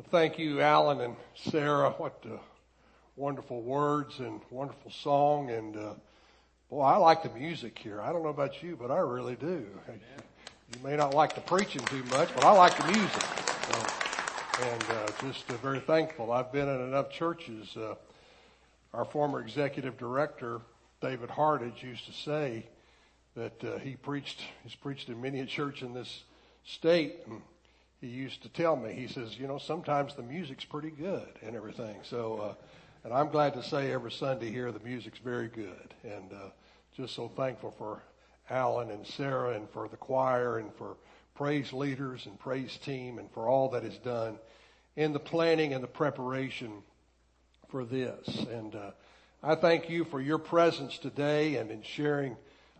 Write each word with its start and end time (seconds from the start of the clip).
Well, 0.00 0.08
thank 0.10 0.38
you, 0.38 0.62
Alan 0.62 1.02
and 1.02 1.14
Sarah. 1.34 1.90
What 1.90 2.24
uh, 2.24 2.38
wonderful 3.16 3.60
words 3.60 4.18
and 4.20 4.40
wonderful 4.48 4.90
song. 4.90 5.50
And 5.50 5.76
uh, 5.76 5.92
boy, 6.70 6.80
I 6.80 6.96
like 6.96 7.22
the 7.22 7.28
music 7.28 7.78
here. 7.78 8.00
I 8.00 8.10
don't 8.10 8.22
know 8.22 8.30
about 8.30 8.62
you, 8.62 8.78
but 8.80 8.90
I 8.90 8.96
really 9.00 9.36
do. 9.36 9.66
You 10.72 10.82
may 10.82 10.96
not 10.96 11.12
like 11.12 11.34
the 11.34 11.42
preaching 11.42 11.82
too 11.84 12.02
much, 12.04 12.34
but 12.34 12.46
I 12.46 12.52
like 12.52 12.78
the 12.78 12.84
music. 12.84 13.22
So, 13.22 14.62
and 14.62 14.84
uh, 14.84 15.10
just 15.20 15.50
uh, 15.50 15.58
very 15.58 15.80
thankful. 15.80 16.32
I've 16.32 16.50
been 16.50 16.70
in 16.70 16.80
enough 16.80 17.10
churches. 17.10 17.76
Uh, 17.76 17.94
our 18.94 19.04
former 19.04 19.42
executive 19.42 19.98
director, 19.98 20.62
David 21.02 21.28
Hardage, 21.28 21.82
used 21.82 22.06
to 22.06 22.12
say 22.14 22.64
that 23.36 23.62
uh, 23.62 23.76
he 23.76 23.96
preached. 23.96 24.40
He's 24.62 24.74
preached 24.74 25.10
in 25.10 25.20
many 25.20 25.40
a 25.40 25.46
church 25.46 25.82
in 25.82 25.92
this 25.92 26.22
state. 26.64 27.16
And, 27.26 27.42
he 28.00 28.06
used 28.06 28.42
to 28.42 28.48
tell 28.48 28.76
me, 28.76 28.94
he 28.94 29.06
says, 29.06 29.38
you 29.38 29.46
know, 29.46 29.58
sometimes 29.58 30.14
the 30.14 30.22
music's 30.22 30.64
pretty 30.64 30.90
good 30.90 31.28
and 31.42 31.54
everything. 31.54 31.96
So, 32.02 32.38
uh, 32.38 32.54
and 33.04 33.12
I'm 33.12 33.28
glad 33.28 33.54
to 33.54 33.62
say 33.62 33.92
every 33.92 34.12
Sunday 34.12 34.50
here 34.50 34.72
the 34.72 34.80
music's 34.80 35.18
very 35.18 35.48
good. 35.48 35.94
And 36.02 36.32
uh, 36.32 36.50
just 36.96 37.14
so 37.14 37.28
thankful 37.28 37.74
for 37.76 38.02
Alan 38.48 38.90
and 38.90 39.06
Sarah 39.06 39.54
and 39.54 39.68
for 39.70 39.88
the 39.88 39.96
choir 39.96 40.58
and 40.58 40.74
for 40.74 40.96
praise 41.34 41.72
leaders 41.72 42.26
and 42.26 42.38
praise 42.38 42.76
team 42.78 43.18
and 43.18 43.30
for 43.32 43.48
all 43.48 43.70
that 43.70 43.84
is 43.84 43.96
done 43.98 44.38
in 44.96 45.12
the 45.12 45.20
planning 45.20 45.74
and 45.74 45.82
the 45.82 45.88
preparation 45.88 46.82
for 47.70 47.84
this. 47.84 48.28
And 48.50 48.74
uh, 48.74 48.90
I 49.42 49.54
thank 49.56 49.90
you 49.90 50.04
for 50.04 50.20
your 50.20 50.38
presence 50.38 50.98
today 50.98 51.56
and 51.56 51.70
in 51.70 51.82
sharing 51.82 52.36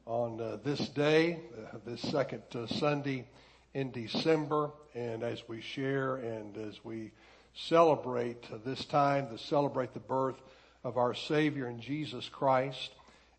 on 0.07 0.41
uh, 0.41 0.59
this 0.65 0.89
day, 0.89 1.41
uh, 1.57 1.79
this 1.85 2.01
second 2.01 2.43
uh, 2.55 2.67
Sunday 2.67 3.27
in 3.75 3.91
December 3.91 4.71
and 4.95 5.23
as 5.23 5.43
we 5.49 5.61
share 5.61 6.17
and 6.17 6.57
as 6.57 6.85
we 6.85 7.13
celebrate 7.55 8.45
this 8.65 8.85
time 8.85 9.29
to 9.29 9.39
celebrate 9.39 9.93
the 9.95 10.01
birth 10.01 10.37
of 10.85 10.97
our 10.97 11.15
Savior 11.15 11.69
in 11.69 11.81
Jesus 11.81 12.29
Christ. 12.29 12.91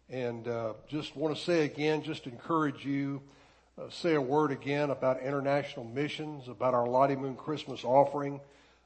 And 0.10 0.48
uh, 0.48 0.74
just 0.88 1.16
want 1.16 1.36
to 1.36 1.42
say 1.42 1.66
again, 1.66 2.04
just 2.04 2.28
encourage 2.28 2.86
you, 2.86 3.22
uh, 3.80 3.90
say 3.90 4.16
a 4.16 4.22
word 4.22 4.52
again 4.52 4.90
about 4.90 5.22
international 5.22 5.86
missions, 5.86 6.48
about 6.48 6.74
our 6.74 6.88
Lottie 6.88 7.16
Moon 7.16 7.36
Christmas 7.36 7.84
offering. 7.84 8.40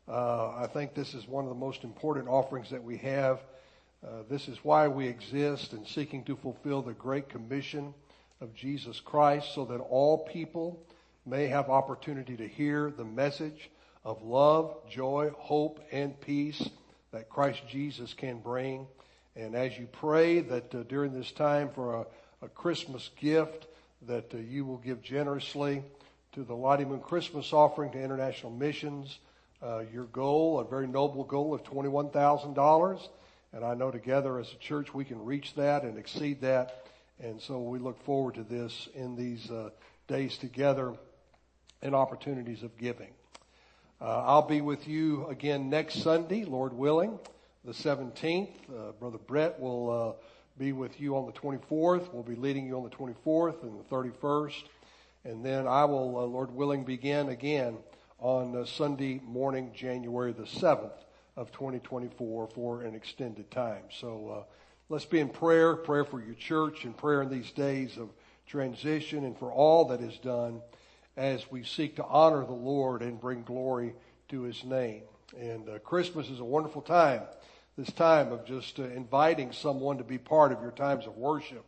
Uh, 0.08 0.50
I 0.56 0.68
think 0.72 0.94
this 0.94 1.16
is 1.16 1.28
one 1.28 1.44
of 1.46 1.50
the 1.50 1.56
most 1.56 1.84
important 1.84 2.28
offerings 2.28 2.70
that 2.70 2.84
we 2.84 2.98
have. 2.98 3.40
Uh, 4.06 4.22
this 4.30 4.48
is 4.48 4.60
why 4.64 4.88
we 4.88 5.08
exist 5.08 5.74
in 5.74 5.86
seeking 5.86 6.24
to 6.26 6.36
fulfill 6.36 6.84
the 6.84 6.94
great 6.94 7.28
commission 7.28 7.94
of 8.40 8.54
Jesus 8.54 9.00
Christ 9.00 9.56
so 9.56 9.66
that 9.66 9.80
all 9.80 10.20
people 10.20 10.80
may 11.26 11.48
have 11.48 11.70
opportunity 11.70 12.38
to 12.38 12.48
hear 12.48 12.92
the 12.92 13.04
message 13.04 13.72
of 14.04 14.22
love, 14.22 14.76
joy, 14.90 15.32
hope, 15.36 15.80
and 15.92 16.20
peace 16.22 16.70
that 17.12 17.30
Christ 17.30 17.62
Jesus 17.68 18.14
can 18.14 18.40
bring. 18.40 18.86
And 19.36 19.56
as 19.56 19.78
you 19.78 19.88
pray 19.88 20.42
that 20.42 20.74
uh, 20.76 20.84
during 20.84 21.14
this 21.14 21.32
time 21.32 21.70
for 21.74 21.96
a, 21.96 22.06
a 22.46 22.50
Christmas 22.50 23.10
gift, 23.20 23.66
that 24.04 24.34
uh, 24.34 24.38
you 24.38 24.66
will 24.66 24.78
give 24.78 25.02
generously 25.02 25.82
to 26.34 26.44
the 26.44 26.54
Lottie 26.54 26.86
Moon 26.86 27.00
Christmas 27.00 27.52
offering 27.52 27.92
to 27.94 28.02
international 28.02 28.52
missions. 28.52 29.18
Uh, 29.64 29.84
your 29.92 30.04
goal, 30.04 30.60
a 30.60 30.64
very 30.64 30.86
noble 30.86 31.24
goal 31.24 31.56
of 31.56 31.64
$21,000. 31.64 33.08
And 33.52 33.66
I 33.66 33.74
know 33.74 33.90
together 33.90 34.40
as 34.40 34.52
a 34.52 34.58
church 34.58 34.94
we 34.94 35.06
can 35.06 35.26
reach 35.26 35.56
that 35.56 35.84
and 35.84 35.98
exceed 35.98 36.42
that. 36.42 36.86
And 37.20 37.42
so 37.42 37.60
we 37.60 37.80
look 37.80 38.04
forward 38.04 38.36
to 38.36 38.44
this 38.44 38.88
in 38.94 39.16
these 39.16 39.50
uh, 39.50 39.70
days 40.08 40.38
together 40.38 40.94
and 41.82 41.96
opportunities 41.96 42.64
of 42.64 42.78
giving. 42.78 43.12
Uh, 44.02 44.24
I'll 44.24 44.48
be 44.48 44.62
with 44.62 44.88
you 44.88 45.26
again 45.28 45.70
next 45.70 46.02
Sunday, 46.02 46.44
Lord 46.44 46.74
willing, 46.74 47.18
the 47.64 47.72
17th. 47.72 48.50
Uh, 48.70 48.92
Brother 49.00 49.18
Brett 49.18 49.60
will 49.60 49.90
uh, 49.90 50.22
be 50.58 50.74
with 50.74 51.00
you 51.00 51.16
on 51.16 51.26
the 51.26 51.32
24th. 51.32 52.14
We'll 52.14 52.24
be 52.24 52.36
leading 52.36 52.66
you 52.68 52.78
on 52.78 52.84
the 52.84 52.90
24th 52.90 53.64
and 53.64 53.80
the 53.80 53.84
31st. 53.96 54.64
And 55.24 55.44
then 55.44 55.66
I 55.66 55.86
will, 55.86 56.18
uh, 56.18 56.26
Lord 56.26 56.52
willing, 56.52 56.84
begin 56.84 57.30
again 57.30 57.78
on 58.20 58.56
uh, 58.56 58.66
Sunday 58.66 59.22
morning, 59.26 59.72
January 59.74 60.34
the 60.34 60.44
7th 60.44 60.92
of 61.36 61.52
2024 61.52 62.48
for 62.48 62.84
an 62.84 62.96
extended 62.96 63.50
time. 63.52 63.84
So 63.90 64.30
uh, 64.30 64.54
let's 64.90 65.06
be 65.06 65.20
in 65.20 65.30
prayer, 65.30 65.76
prayer 65.76 66.06
for 66.06 66.22
your 66.22 66.36
church 66.36 66.86
and 66.86 66.96
prayer 66.96 67.22
in 67.22 67.30
these 67.30 67.52
days 67.52 67.98
of 67.98 68.10
transition 68.46 69.26
and 69.26 69.38
for 69.38 69.52
all 69.52 69.86
that 69.86 70.02
is 70.02 70.18
done 70.20 70.62
as 71.18 71.50
we 71.50 71.64
seek 71.64 71.96
to 71.96 72.06
honor 72.06 72.46
the 72.46 72.54
Lord 72.54 73.02
and 73.02 73.20
bring 73.20 73.44
glory 73.44 73.94
to 74.30 74.42
His 74.44 74.64
name. 74.64 75.04
And 75.40 75.68
uh, 75.70 75.80
Christmas 75.80 76.30
is 76.30 76.40
a 76.40 76.46
wonderful 76.46 76.82
time. 76.82 77.22
This 77.78 77.92
time 77.92 78.32
of 78.32 78.46
just 78.46 78.80
uh, 78.80 78.84
inviting 78.84 79.52
someone 79.52 79.98
to 79.98 80.04
be 80.04 80.18
part 80.18 80.52
of 80.52 80.62
your 80.62 80.72
times 80.72 81.08
of 81.08 81.18
worship, 81.18 81.66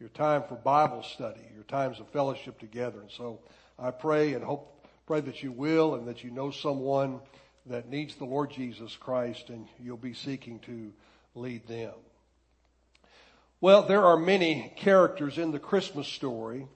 your 0.00 0.08
time 0.08 0.42
for 0.48 0.56
Bible 0.56 1.02
study, 1.02 1.40
your 1.54 1.64
times 1.64 2.00
of 2.00 2.08
fellowship 2.08 2.58
together. 2.58 3.00
And 3.00 3.10
so 3.10 3.40
I 3.78 3.90
pray 3.90 4.34
and 4.34 4.44
hope, 4.44 4.86
pray 5.06 5.20
that 5.20 5.42
you 5.42 5.52
will 5.52 5.94
and 5.94 6.08
that 6.08 6.24
you 6.24 6.30
know 6.30 6.50
someone 6.50 7.20
that 7.66 7.88
needs 7.88 8.16
the 8.16 8.24
Lord 8.24 8.50
Jesus 8.50 8.96
Christ 8.96 9.48
and 9.48 9.66
you'll 9.82 9.96
be 9.96 10.14
seeking 10.14 10.58
to 10.60 10.92
lead 11.34 11.66
them. 11.66 11.94
Well, 13.60 13.82
there 13.82 14.04
are 14.04 14.18
many 14.18 14.72
characters 14.76 15.38
in 15.38 15.50
the 15.50 15.58
Christmas 15.58 16.06
story 16.06 16.66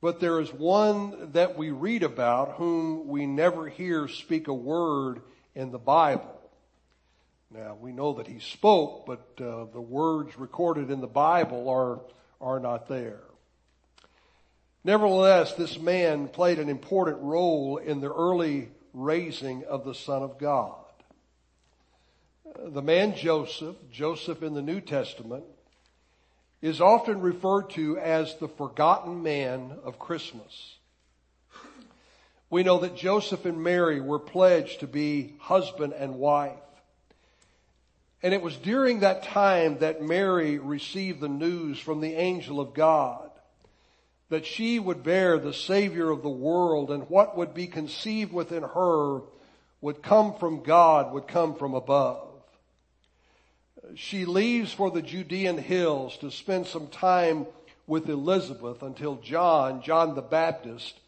but 0.00 0.20
there 0.20 0.40
is 0.40 0.52
one 0.52 1.32
that 1.32 1.56
we 1.56 1.70
read 1.70 2.02
about 2.02 2.52
whom 2.52 3.08
we 3.08 3.26
never 3.26 3.68
hear 3.68 4.08
speak 4.08 4.48
a 4.48 4.54
word 4.54 5.22
in 5.54 5.70
the 5.70 5.78
Bible. 5.78 6.34
Now 7.50 7.76
we 7.80 7.92
know 7.92 8.14
that 8.14 8.26
he 8.26 8.40
spoke, 8.40 9.06
but 9.06 9.26
uh, 9.40 9.64
the 9.72 9.80
words 9.80 10.38
recorded 10.38 10.90
in 10.90 11.00
the 11.00 11.06
Bible 11.06 11.68
are 11.68 12.00
are 12.40 12.60
not 12.60 12.88
there. 12.88 13.20
Nevertheless, 14.84 15.54
this 15.54 15.78
man 15.78 16.28
played 16.28 16.58
an 16.58 16.68
important 16.68 17.18
role 17.20 17.78
in 17.78 18.00
the 18.00 18.12
early 18.12 18.68
raising 18.94 19.64
of 19.64 19.84
the 19.84 19.94
Son 19.94 20.22
of 20.22 20.38
God. 20.38 20.76
The 22.56 22.82
man 22.82 23.14
Joseph, 23.14 23.76
Joseph 23.90 24.42
in 24.42 24.54
the 24.54 24.62
New 24.62 24.80
Testament, 24.80 25.44
is 26.60 26.80
often 26.80 27.20
referred 27.20 27.70
to 27.70 27.98
as 27.98 28.34
the 28.36 28.48
forgotten 28.48 29.22
man 29.22 29.78
of 29.84 29.98
Christmas. 29.98 30.76
We 32.50 32.62
know 32.62 32.78
that 32.78 32.96
Joseph 32.96 33.44
and 33.44 33.62
Mary 33.62 34.00
were 34.00 34.18
pledged 34.18 34.80
to 34.80 34.86
be 34.86 35.34
husband 35.38 35.92
and 35.92 36.16
wife. 36.16 36.52
And 38.22 38.34
it 38.34 38.42
was 38.42 38.56
during 38.56 39.00
that 39.00 39.22
time 39.22 39.78
that 39.78 40.02
Mary 40.02 40.58
received 40.58 41.20
the 41.20 41.28
news 41.28 41.78
from 41.78 42.00
the 42.00 42.14
angel 42.14 42.58
of 42.58 42.74
God 42.74 43.30
that 44.30 44.44
she 44.44 44.78
would 44.78 45.02
bear 45.02 45.38
the 45.38 45.54
Savior 45.54 46.10
of 46.10 46.22
the 46.22 46.28
world 46.28 46.90
and 46.90 47.08
what 47.08 47.36
would 47.36 47.54
be 47.54 47.66
conceived 47.66 48.32
within 48.32 48.62
her 48.62 49.20
would 49.80 50.02
come 50.02 50.34
from 50.34 50.62
God, 50.62 51.12
would 51.12 51.28
come 51.28 51.54
from 51.54 51.74
above 51.74 52.27
she 53.94 54.24
leaves 54.24 54.72
for 54.72 54.90
the 54.90 55.02
Judean 55.02 55.58
hills 55.58 56.16
to 56.18 56.30
spend 56.30 56.66
some 56.66 56.88
time 56.88 57.46
with 57.86 58.08
Elizabeth 58.08 58.82
until 58.82 59.16
John, 59.16 59.82
John 59.82 60.14
the 60.14 60.22
Baptist, 60.22 60.98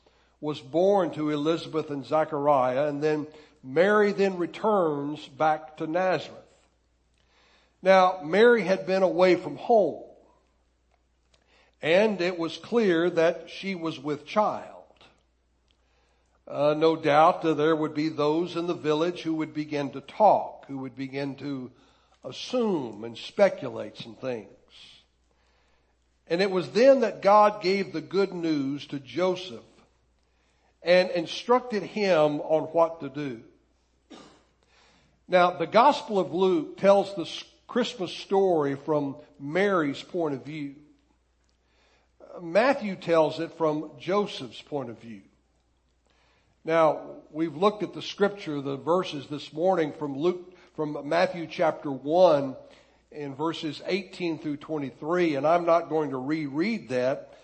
was 0.40 0.60
born 0.60 1.10
to 1.12 1.30
Elizabeth 1.30 1.90
and 1.90 2.04
Zachariah, 2.04 2.86
and 2.88 3.02
then 3.02 3.26
Mary 3.62 4.12
then 4.12 4.38
returns 4.38 5.26
back 5.28 5.76
to 5.76 5.86
Nazareth. 5.86 6.38
Now, 7.82 8.20
Mary 8.24 8.62
had 8.62 8.86
been 8.86 9.02
away 9.02 9.36
from 9.36 9.56
home, 9.56 10.04
and 11.82 12.20
it 12.20 12.38
was 12.38 12.56
clear 12.56 13.10
that 13.10 13.50
she 13.50 13.74
was 13.74 13.98
with 13.98 14.26
child. 14.26 14.66
Uh, 16.48 16.74
no 16.76 16.96
doubt 16.96 17.44
uh, 17.44 17.54
there 17.54 17.76
would 17.76 17.94
be 17.94 18.08
those 18.08 18.56
in 18.56 18.66
the 18.66 18.74
village 18.74 19.22
who 19.22 19.34
would 19.34 19.54
begin 19.54 19.90
to 19.90 20.00
talk, 20.00 20.66
who 20.66 20.78
would 20.78 20.96
begin 20.96 21.36
to 21.36 21.70
assume 22.24 23.04
and 23.04 23.16
speculate 23.16 23.96
some 23.96 24.14
things. 24.14 24.48
And 26.26 26.40
it 26.40 26.50
was 26.50 26.70
then 26.70 27.00
that 27.00 27.22
God 27.22 27.62
gave 27.62 27.92
the 27.92 28.00
good 28.00 28.32
news 28.32 28.86
to 28.88 29.00
Joseph 29.00 29.64
and 30.82 31.10
instructed 31.10 31.82
him 31.82 32.40
on 32.40 32.64
what 32.64 33.00
to 33.00 33.08
do. 33.08 33.42
Now, 35.28 35.52
the 35.52 35.66
Gospel 35.66 36.18
of 36.18 36.32
Luke 36.32 36.76
tells 36.76 37.14
the 37.14 37.28
Christmas 37.66 38.12
story 38.12 38.74
from 38.74 39.16
Mary's 39.38 40.02
point 40.02 40.34
of 40.34 40.44
view. 40.44 40.74
Matthew 42.40 42.96
tells 42.96 43.38
it 43.40 43.56
from 43.56 43.90
Joseph's 43.98 44.62
point 44.62 44.90
of 44.90 44.98
view. 45.00 45.22
Now, 46.64 47.00
we've 47.30 47.56
looked 47.56 47.82
at 47.82 47.94
the 47.94 48.02
scripture, 48.02 48.60
the 48.60 48.76
verses 48.76 49.26
this 49.28 49.52
morning 49.52 49.92
from 49.98 50.16
Luke 50.16 50.52
from 50.80 51.06
Matthew 51.06 51.46
chapter 51.46 51.90
1 51.90 52.56
in 53.12 53.34
verses 53.34 53.82
18 53.84 54.38
through 54.38 54.56
23, 54.56 55.34
and 55.34 55.46
I'm 55.46 55.66
not 55.66 55.90
going 55.90 56.08
to 56.08 56.16
reread 56.16 56.88
that, 56.88 57.34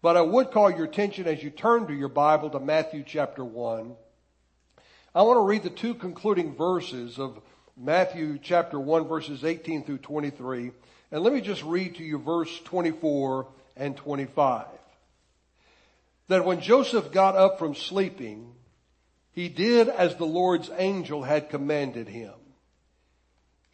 but 0.00 0.16
I 0.16 0.22
would 0.22 0.52
call 0.52 0.70
your 0.70 0.86
attention 0.86 1.26
as 1.26 1.42
you 1.42 1.50
turn 1.50 1.86
to 1.88 1.92
your 1.92 2.08
Bible 2.08 2.48
to 2.48 2.58
Matthew 2.58 3.04
chapter 3.06 3.44
1, 3.44 3.94
I 5.14 5.20
want 5.20 5.36
to 5.36 5.42
read 5.42 5.64
the 5.64 5.68
two 5.68 5.92
concluding 5.92 6.56
verses 6.56 7.18
of 7.18 7.42
Matthew 7.76 8.38
chapter 8.42 8.80
1 8.80 9.06
verses 9.06 9.44
18 9.44 9.84
through 9.84 9.98
23. 9.98 10.70
And 11.12 11.22
let 11.22 11.34
me 11.34 11.42
just 11.42 11.64
read 11.64 11.96
to 11.96 12.02
you 12.02 12.16
verse 12.16 12.58
24 12.60 13.48
and 13.76 13.98
25. 13.98 14.64
That 16.28 16.46
when 16.46 16.62
Joseph 16.62 17.12
got 17.12 17.36
up 17.36 17.58
from 17.58 17.74
sleeping, 17.74 18.54
he 19.32 19.50
did 19.50 19.90
as 19.90 20.16
the 20.16 20.24
Lord's 20.24 20.70
angel 20.78 21.22
had 21.22 21.50
commanded 21.50 22.08
him. 22.08 22.32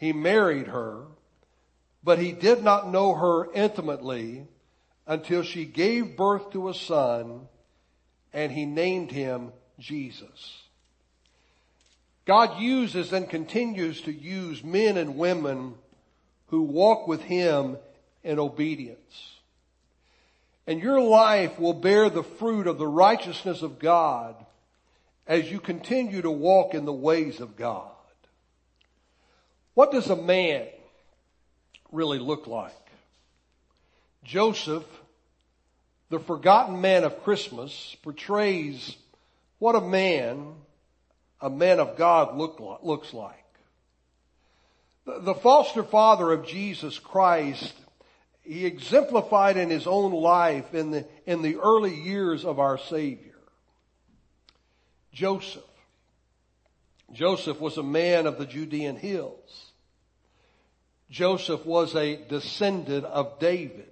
He 0.05 0.13
married 0.13 0.67
her, 0.67 1.07
but 2.03 2.19
he 2.19 2.33
did 2.33 2.63
not 2.63 2.91
know 2.91 3.15
her 3.15 3.51
intimately 3.55 4.47
until 5.07 5.43
she 5.43 5.65
gave 5.65 6.15
birth 6.15 6.51
to 6.51 6.69
a 6.69 6.75
son 6.75 7.49
and 8.31 8.53
he 8.53 8.67
named 8.67 9.11
him 9.11 9.51
Jesus. 9.79 10.61
God 12.27 12.61
uses 12.61 13.15
and 13.15 13.31
continues 13.31 14.03
to 14.03 14.13
use 14.13 14.63
men 14.63 14.99
and 14.99 15.17
women 15.17 15.75
who 16.49 16.61
walk 16.61 17.09
with 17.09 17.23
Him 17.23 17.79
in 18.23 18.39
obedience. 18.39 19.39
And 20.67 20.81
your 20.81 21.01
life 21.01 21.59
will 21.59 21.73
bear 21.73 22.11
the 22.11 22.23
fruit 22.23 22.67
of 22.67 22.77
the 22.77 22.87
righteousness 22.87 23.63
of 23.63 23.79
God 23.79 24.37
as 25.27 25.51
you 25.51 25.61
continue 25.61 26.21
to 26.21 26.31
walk 26.31 26.75
in 26.75 26.85
the 26.85 26.93
ways 26.93 27.41
of 27.41 27.57
God. 27.57 27.94
What 29.75 29.93
does 29.93 30.09
a 30.09 30.17
man 30.17 30.67
really 31.93 32.19
look 32.19 32.47
like? 32.47 32.73
Joseph, 34.25 34.85
the 36.11 36.21
forgotten 36.21 36.81
man 36.81 37.05
of 37.05 37.23
Christmas, 37.25 37.97
portrays 38.03 38.97
what 39.59 39.75
a 39.75 39.81
man 39.81 40.55
a 41.41 41.51
man 41.51 41.79
of 41.79 41.99
God 41.99 42.39
look 42.39 42.59
looks 42.83 43.13
like. 43.13 43.45
The 45.05 45.35
foster 45.35 45.83
father 45.83 46.33
of 46.33 46.47
Jesus 46.47 46.99
Christ, 46.99 47.75
he 48.43 48.65
exemplified 48.65 49.59
in 49.59 49.69
his 49.69 49.87
own 49.87 50.13
life 50.13 50.73
in 50.73 50.91
the, 50.91 51.07
in 51.27 51.43
the 51.43 51.57
early 51.57 51.95
years 51.95 52.47
of 52.47 52.59
our 52.59 52.79
Savior. 52.79 53.35
Joseph. 55.13 55.63
Joseph 57.13 57.61
was 57.61 57.77
a 57.77 57.83
man 57.83 58.27
of 58.27 58.39
the 58.39 58.47
Judean 58.47 58.97
hills. 58.97 59.64
Joseph 61.15 61.65
was 61.65 61.95
a 61.95 62.17
descendant 62.17 63.05
of 63.05 63.39
David. 63.39 63.87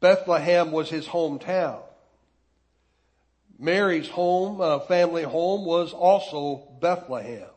Bethlehem 0.00 0.72
was 0.72 0.88
his 0.88 1.06
hometown. 1.06 1.82
Mary's 3.58 4.08
home, 4.08 4.62
uh, 4.62 4.78
family 4.78 5.22
home 5.22 5.66
was 5.66 5.92
also 5.92 6.66
Bethlehem. 6.80 7.50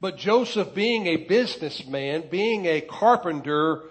But 0.00 0.16
Joseph 0.16 0.74
being 0.74 1.06
a 1.06 1.18
businessman, 1.18 2.24
being 2.28 2.66
a 2.66 2.80
carpenter 2.80 3.82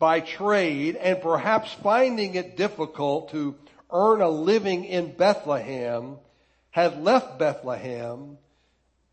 by 0.00 0.18
trade, 0.18 0.96
and 0.96 1.22
perhaps 1.22 1.72
finding 1.84 2.34
it 2.34 2.56
difficult 2.56 3.30
to 3.30 3.54
earn 3.92 4.22
a 4.22 4.28
living 4.28 4.86
in 4.86 5.12
Bethlehem, 5.12 6.16
had 6.72 7.00
left 7.00 7.38
Bethlehem 7.38 8.38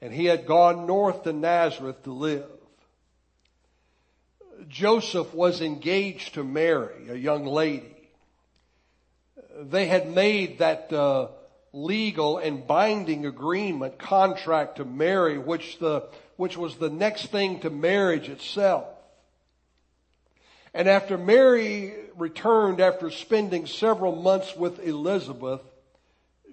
and 0.01 0.12
he 0.12 0.25
had 0.25 0.47
gone 0.47 0.88
north 0.88 1.21
to 1.25 1.33
Nazareth 1.33 2.01
to 2.06 2.13
live. 2.13 2.50
Joseph 4.67 5.33
was 5.33 5.61
engaged 5.61 6.33
to 6.33 6.44
Mary, 6.44 7.09
a 7.09 7.15
young 7.15 7.45
lady 7.45 8.00
they 9.61 9.88
had 9.88 10.09
made 10.13 10.59
that 10.59 10.91
uh, 10.94 11.27
legal 11.73 12.38
and 12.38 12.65
binding 12.65 13.25
agreement 13.25 13.97
contract 13.97 14.77
to 14.77 14.85
marry, 14.85 15.38
which 15.38 15.79
the 15.79 16.07
which 16.38 16.56
was 16.56 16.77
the 16.77 16.89
next 16.89 17.27
thing 17.27 17.59
to 17.59 17.69
marriage 17.69 18.29
itself. 18.29 18.88
And 20.73 20.88
after 20.88 21.17
Mary 21.17 21.94
returned 22.15 22.79
after 22.79 23.12
spending 23.12 23.65
several 23.65 24.15
months 24.15 24.55
with 24.55 24.79
Elizabeth, 24.79 25.62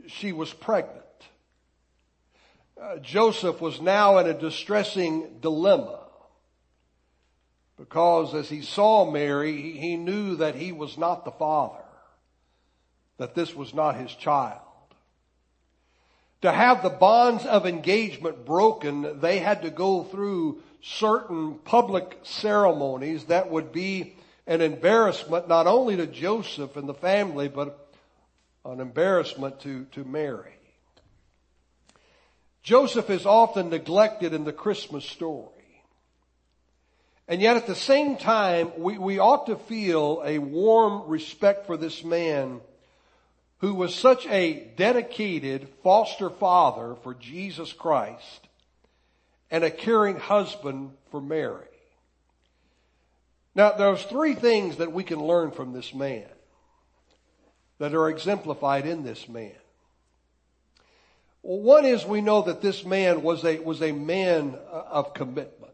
she 0.09 0.33
was 0.33 0.53
pregnant. 0.53 1.05
Uh, 2.81 2.97
Joseph 2.99 3.61
was 3.61 3.81
now 3.81 4.19
in 4.19 4.27
a 4.27 4.35
distressing 4.35 5.39
dilemma 5.41 6.06
because 7.77 8.35
as 8.35 8.49
he 8.49 8.63
saw 8.63 9.11
Mary, 9.11 9.73
he, 9.73 9.97
knew 9.97 10.37
that 10.37 10.55
he 10.55 10.73
was 10.73 10.97
not 10.97 11.25
the 11.25 11.31
father 11.31 11.83
that 13.19 13.35
this 13.35 13.55
was 13.55 13.73
not 13.75 13.97
his 13.97 14.15
child. 14.15 14.61
To 16.43 16.53
have 16.53 16.83
the 16.83 16.91
bonds 16.91 17.45
of 17.47 17.67
engagement 17.67 18.45
broken, 18.45 19.21
they 19.21 19.39
had 19.39 19.63
to 19.63 19.71
go 19.71 20.05
through 20.05 20.63
certain 20.83 21.55
public 21.55 22.19
ceremonies 22.23 23.25
that 23.25 23.51
would 23.51 23.73
be 23.73 24.17
an 24.47 24.61
embarrassment 24.61 25.49
not 25.49 25.67
only 25.67 25.97
to 25.97 26.07
Joseph 26.07 26.77
and 26.77 26.89
the 26.89 26.95
family, 26.95 27.49
but 27.49 27.91
an 28.65 28.81
embarrassment 28.81 29.61
to, 29.61 29.87
to 29.93 30.05
Mary. 30.05 30.53
Joseph 32.63 33.11
is 33.11 33.27
often 33.27 33.71
neglected 33.71 34.35
in 34.35 34.45
the 34.45 34.53
Christmas 34.53 35.05
story. 35.05 35.56
And 37.29 37.41
yet 37.43 37.57
at 37.57 37.67
the 37.67 37.75
same 37.75 38.17
time, 38.17 38.73
we, 38.79 38.99
we 38.99 39.19
ought 39.19 39.47
to 39.47 39.57
feel 39.57 40.23
a 40.25 40.39
warm 40.39 41.09
respect 41.09 41.67
for 41.67 41.77
this 41.77 42.05
man 42.05 42.61
who 43.59 43.75
was 43.75 43.95
such 43.95 44.27
a 44.27 44.71
dedicated 44.77 45.69
foster 45.83 46.31
father 46.31 46.95
for 47.03 47.15
Jesus 47.15 47.73
Christ 47.73 48.49
and 49.51 49.65
a 49.65 49.71
caring 49.71 50.17
husband 50.17 50.91
for 51.11 51.21
Mary. 51.21 51.67
Now, 53.55 53.73
there's 53.73 54.03
three 54.05 54.35
things 54.35 54.77
that 54.77 54.93
we 54.93 55.03
can 55.03 55.19
learn 55.19 55.51
from 55.51 55.73
this 55.73 55.95
man 55.95 56.27
that 57.79 57.95
are 57.95 58.09
exemplified 58.09 58.87
in 58.87 59.03
this 59.03 59.29
man. 59.29 59.53
One 61.43 61.87
is 61.87 62.05
we 62.05 62.21
know 62.21 62.43
that 62.43 62.61
this 62.61 62.85
man 62.85 63.23
was 63.23 63.45
a, 63.45 63.59
was 63.59 63.81
a 63.81 63.93
man 63.93 64.57
of 64.71 65.15
commitment. 65.15 65.73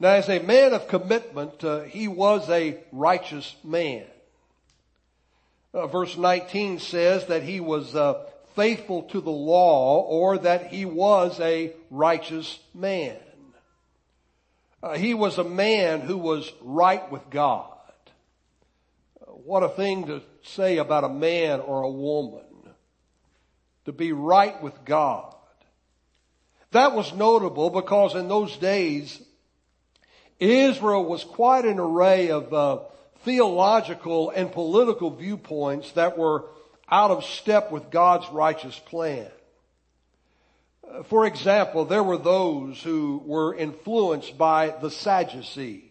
Now, 0.00 0.10
as 0.10 0.28
a 0.28 0.38
man 0.38 0.74
of 0.74 0.86
commitment, 0.86 1.64
uh, 1.64 1.80
he 1.80 2.06
was 2.06 2.48
a 2.48 2.78
righteous 2.92 3.56
man. 3.64 4.04
Uh, 5.74 5.86
verse 5.88 6.16
19 6.16 6.78
says 6.78 7.26
that 7.26 7.42
he 7.42 7.58
was 7.60 7.94
uh, 7.94 8.24
faithful 8.54 9.02
to 9.04 9.20
the 9.20 9.30
law 9.30 10.00
or 10.02 10.38
that 10.38 10.68
he 10.68 10.84
was 10.84 11.38
a 11.40 11.72
righteous 11.90 12.58
man. 12.74 13.16
Uh, 14.82 14.94
he 14.94 15.14
was 15.14 15.38
a 15.38 15.44
man 15.44 16.00
who 16.00 16.16
was 16.16 16.52
right 16.60 17.10
with 17.10 17.28
God. 17.30 17.72
What 19.26 19.64
a 19.64 19.68
thing 19.68 20.06
to 20.06 20.22
say 20.42 20.76
about 20.76 21.04
a 21.04 21.08
man 21.08 21.60
or 21.60 21.82
a 21.82 21.90
woman. 21.90 22.44
To 23.86 23.92
be 23.92 24.12
right 24.12 24.62
with 24.62 24.84
God. 24.84 25.34
That 26.72 26.94
was 26.94 27.12
notable 27.14 27.70
because 27.70 28.14
in 28.14 28.28
those 28.28 28.56
days, 28.58 29.20
Israel 30.40 31.04
was 31.04 31.24
quite 31.24 31.64
an 31.64 31.78
array 31.78 32.30
of 32.30 32.52
uh, 32.52 32.78
theological 33.24 34.30
and 34.30 34.52
political 34.52 35.10
viewpoints 35.10 35.92
that 35.92 36.16
were 36.16 36.44
out 36.88 37.10
of 37.10 37.24
step 37.24 37.70
with 37.70 37.90
God's 37.90 38.28
righteous 38.30 38.78
plan. 38.78 39.28
Uh, 40.88 41.02
for 41.04 41.26
example, 41.26 41.84
there 41.84 42.02
were 42.02 42.18
those 42.18 42.80
who 42.82 43.22
were 43.26 43.54
influenced 43.54 44.38
by 44.38 44.74
the 44.80 44.90
Sadducees. 44.90 45.82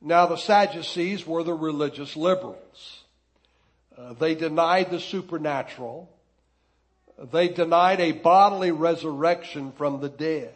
Now 0.00 0.26
the 0.26 0.36
Sadducees 0.36 1.26
were 1.26 1.42
the 1.42 1.54
religious 1.54 2.16
liberals. 2.16 3.02
Uh, 3.96 4.12
they 4.14 4.34
denied 4.34 4.90
the 4.90 5.00
supernatural. 5.00 6.10
They 7.32 7.48
denied 7.48 8.00
a 8.00 8.12
bodily 8.12 8.72
resurrection 8.72 9.72
from 9.72 10.00
the 10.00 10.10
dead. 10.10 10.54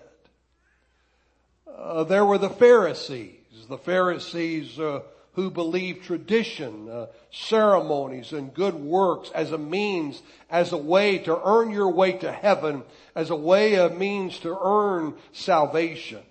Uh, 1.77 2.05
there 2.05 2.25
were 2.25 2.39
the 2.39 2.51
Pharisees. 2.51 3.37
The 3.69 3.79
Pharisees 3.79 4.79
uh, 4.79 5.01
who 5.35 5.51
believed 5.51 6.05
tradition, 6.05 6.89
uh, 6.89 7.07
ceremonies, 7.31 8.33
and 8.33 8.53
good 8.53 8.75
works 8.75 9.31
as 9.35 9.53
a 9.53 9.59
means, 9.59 10.21
as 10.51 10.73
a 10.73 10.77
way 10.77 11.19
to 11.19 11.41
earn 11.45 11.71
your 11.71 11.91
way 11.91 12.13
to 12.13 12.33
heaven, 12.33 12.83
as 13.15 13.31
a 13.31 13.37
way, 13.37 13.75
a 13.75 13.89
means 13.89 14.39
to 14.41 14.57
earn 14.61 15.15
salvation. 15.33 16.23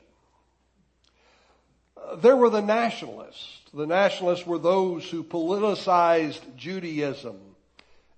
Uh, 1.98 2.18
there 2.18 2.36
were 2.36 2.50
the 2.50 2.62
nationalists. 2.62 3.62
The 3.74 3.88
nationalists 3.88 4.46
were 4.46 4.60
those 4.60 5.10
who 5.10 5.24
politicized 5.24 6.42
Judaism, 6.58 7.38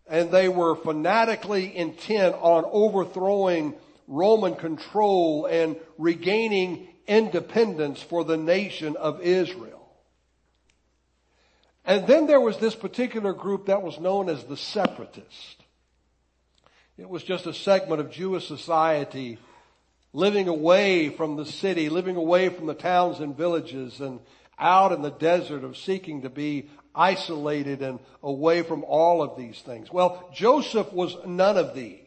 and 0.08 0.32
they 0.32 0.50
were 0.50 0.76
fanatically 0.76 1.76
intent 1.76 2.36
on 2.40 2.66
overthrowing 2.66 3.76
Roman 4.08 4.56
control 4.56 5.46
and 5.46 5.76
regaining 5.98 6.88
independence 7.12 8.02
for 8.02 8.24
the 8.24 8.38
nation 8.38 8.96
of 8.96 9.20
Israel. 9.22 9.86
And 11.84 12.08
then 12.08 12.26
there 12.26 12.40
was 12.40 12.58
this 12.58 12.74
particular 12.74 13.34
group 13.34 13.66
that 13.66 13.84
was 13.84 14.00
known 14.00 14.30
as 14.30 14.46
the 14.46 14.56
separatists. 14.56 15.58
It 16.98 17.10
was 17.10 17.24
just 17.24 17.46
a 17.48 17.54
segment 17.54 18.00
of 18.00 18.12
Jewish 18.12 18.48
society 18.48 19.40
living 20.14 20.48
away 20.48 21.10
from 21.10 21.36
the 21.36 21.46
city, 21.46 21.90
living 21.90 22.16
away 22.16 22.48
from 22.48 22.66
the 22.66 22.74
towns 22.74 23.20
and 23.20 23.36
villages 23.36 24.00
and 24.00 24.22
out 24.58 24.94
in 24.94 25.02
the 25.02 25.12
desert 25.12 25.66
of 25.66 25.78
seeking 25.78 26.22
to 26.22 26.30
be 26.30 26.70
isolated 26.96 27.82
and 27.82 28.00
away 28.24 28.62
from 28.62 28.86
all 28.86 29.22
of 29.22 29.38
these 29.38 29.60
things. 29.62 29.92
Well, 29.92 30.30
Joseph 30.34 30.94
was 30.94 31.18
none 31.26 31.58
of 31.58 31.76
these. 31.76 32.01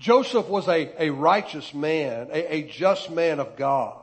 Joseph 0.00 0.48
was 0.48 0.66
a, 0.66 0.90
a 0.98 1.10
righteous 1.10 1.72
man, 1.72 2.28
a, 2.32 2.54
a 2.54 2.62
just 2.62 3.10
man 3.10 3.38
of 3.38 3.56
God. 3.56 3.96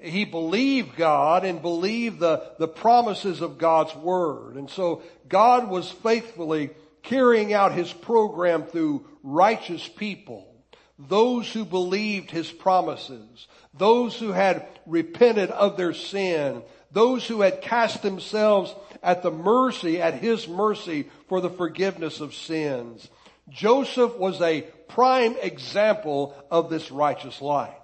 He 0.00 0.24
believed 0.24 0.96
God 0.96 1.44
and 1.44 1.62
believed 1.62 2.20
the, 2.20 2.52
the 2.58 2.68
promises 2.68 3.40
of 3.40 3.58
God's 3.58 3.94
word. 3.96 4.56
And 4.56 4.70
so 4.70 5.02
God 5.28 5.68
was 5.68 5.90
faithfully 5.90 6.70
carrying 7.02 7.52
out 7.52 7.72
his 7.72 7.92
program 7.92 8.64
through 8.64 9.06
righteous 9.22 9.88
people 9.88 10.54
those 10.98 11.52
who 11.52 11.64
believed 11.64 12.30
his 12.30 12.50
promises, 12.50 13.48
those 13.72 14.16
who 14.18 14.32
had 14.32 14.66
repented 14.86 15.50
of 15.50 15.76
their 15.76 15.92
sin, 15.92 16.62
those 16.92 17.26
who 17.26 17.40
had 17.40 17.62
cast 17.62 18.02
themselves 18.02 18.74
at 19.02 19.22
the 19.22 19.30
mercy, 19.30 20.00
at 20.00 20.14
his 20.14 20.46
mercy 20.46 21.08
for 21.28 21.40
the 21.40 21.50
forgiveness 21.50 22.20
of 22.20 22.34
sins. 22.34 23.08
Joseph 23.50 24.16
was 24.16 24.40
a 24.40 24.62
prime 24.88 25.36
example 25.42 26.34
of 26.50 26.70
this 26.70 26.90
righteous 26.90 27.40
life. 27.40 27.74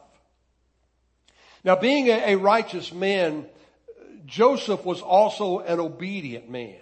Now 1.65 1.77
being 1.77 2.09
a, 2.09 2.37
righteous 2.37 2.93
man, 2.93 3.47
Joseph 4.25 4.85
was 4.85 5.03
also 5.03 5.59
an 5.59 5.79
obedient 5.79 6.49
man. 6.49 6.77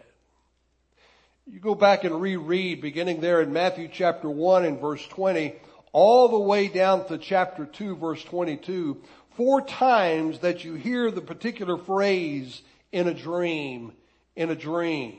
You 1.47 1.58
go 1.61 1.75
back 1.75 2.04
and 2.04 2.20
reread 2.20 2.80
beginning 2.80 3.20
there 3.20 3.40
in 3.40 3.52
Matthew 3.52 3.88
chapter 3.92 4.30
1 4.30 4.64
and 4.64 4.80
verse 4.80 5.04
20, 5.08 5.54
all 5.92 6.28
the 6.28 6.38
way 6.38 6.68
down 6.68 7.08
to 7.08 7.18
chapter 7.18 7.64
2 7.64 7.97
verse 7.97 8.23
22, 8.23 9.02
four 9.37 9.62
times 9.62 10.40
that 10.40 10.62
you 10.62 10.75
hear 10.75 11.11
the 11.11 11.23
particular 11.23 11.78
phrase 11.78 12.62
in 12.92 13.08
a 13.08 13.14
dream, 13.14 13.92
in 14.37 14.50
a 14.50 14.54
dream. 14.54 15.16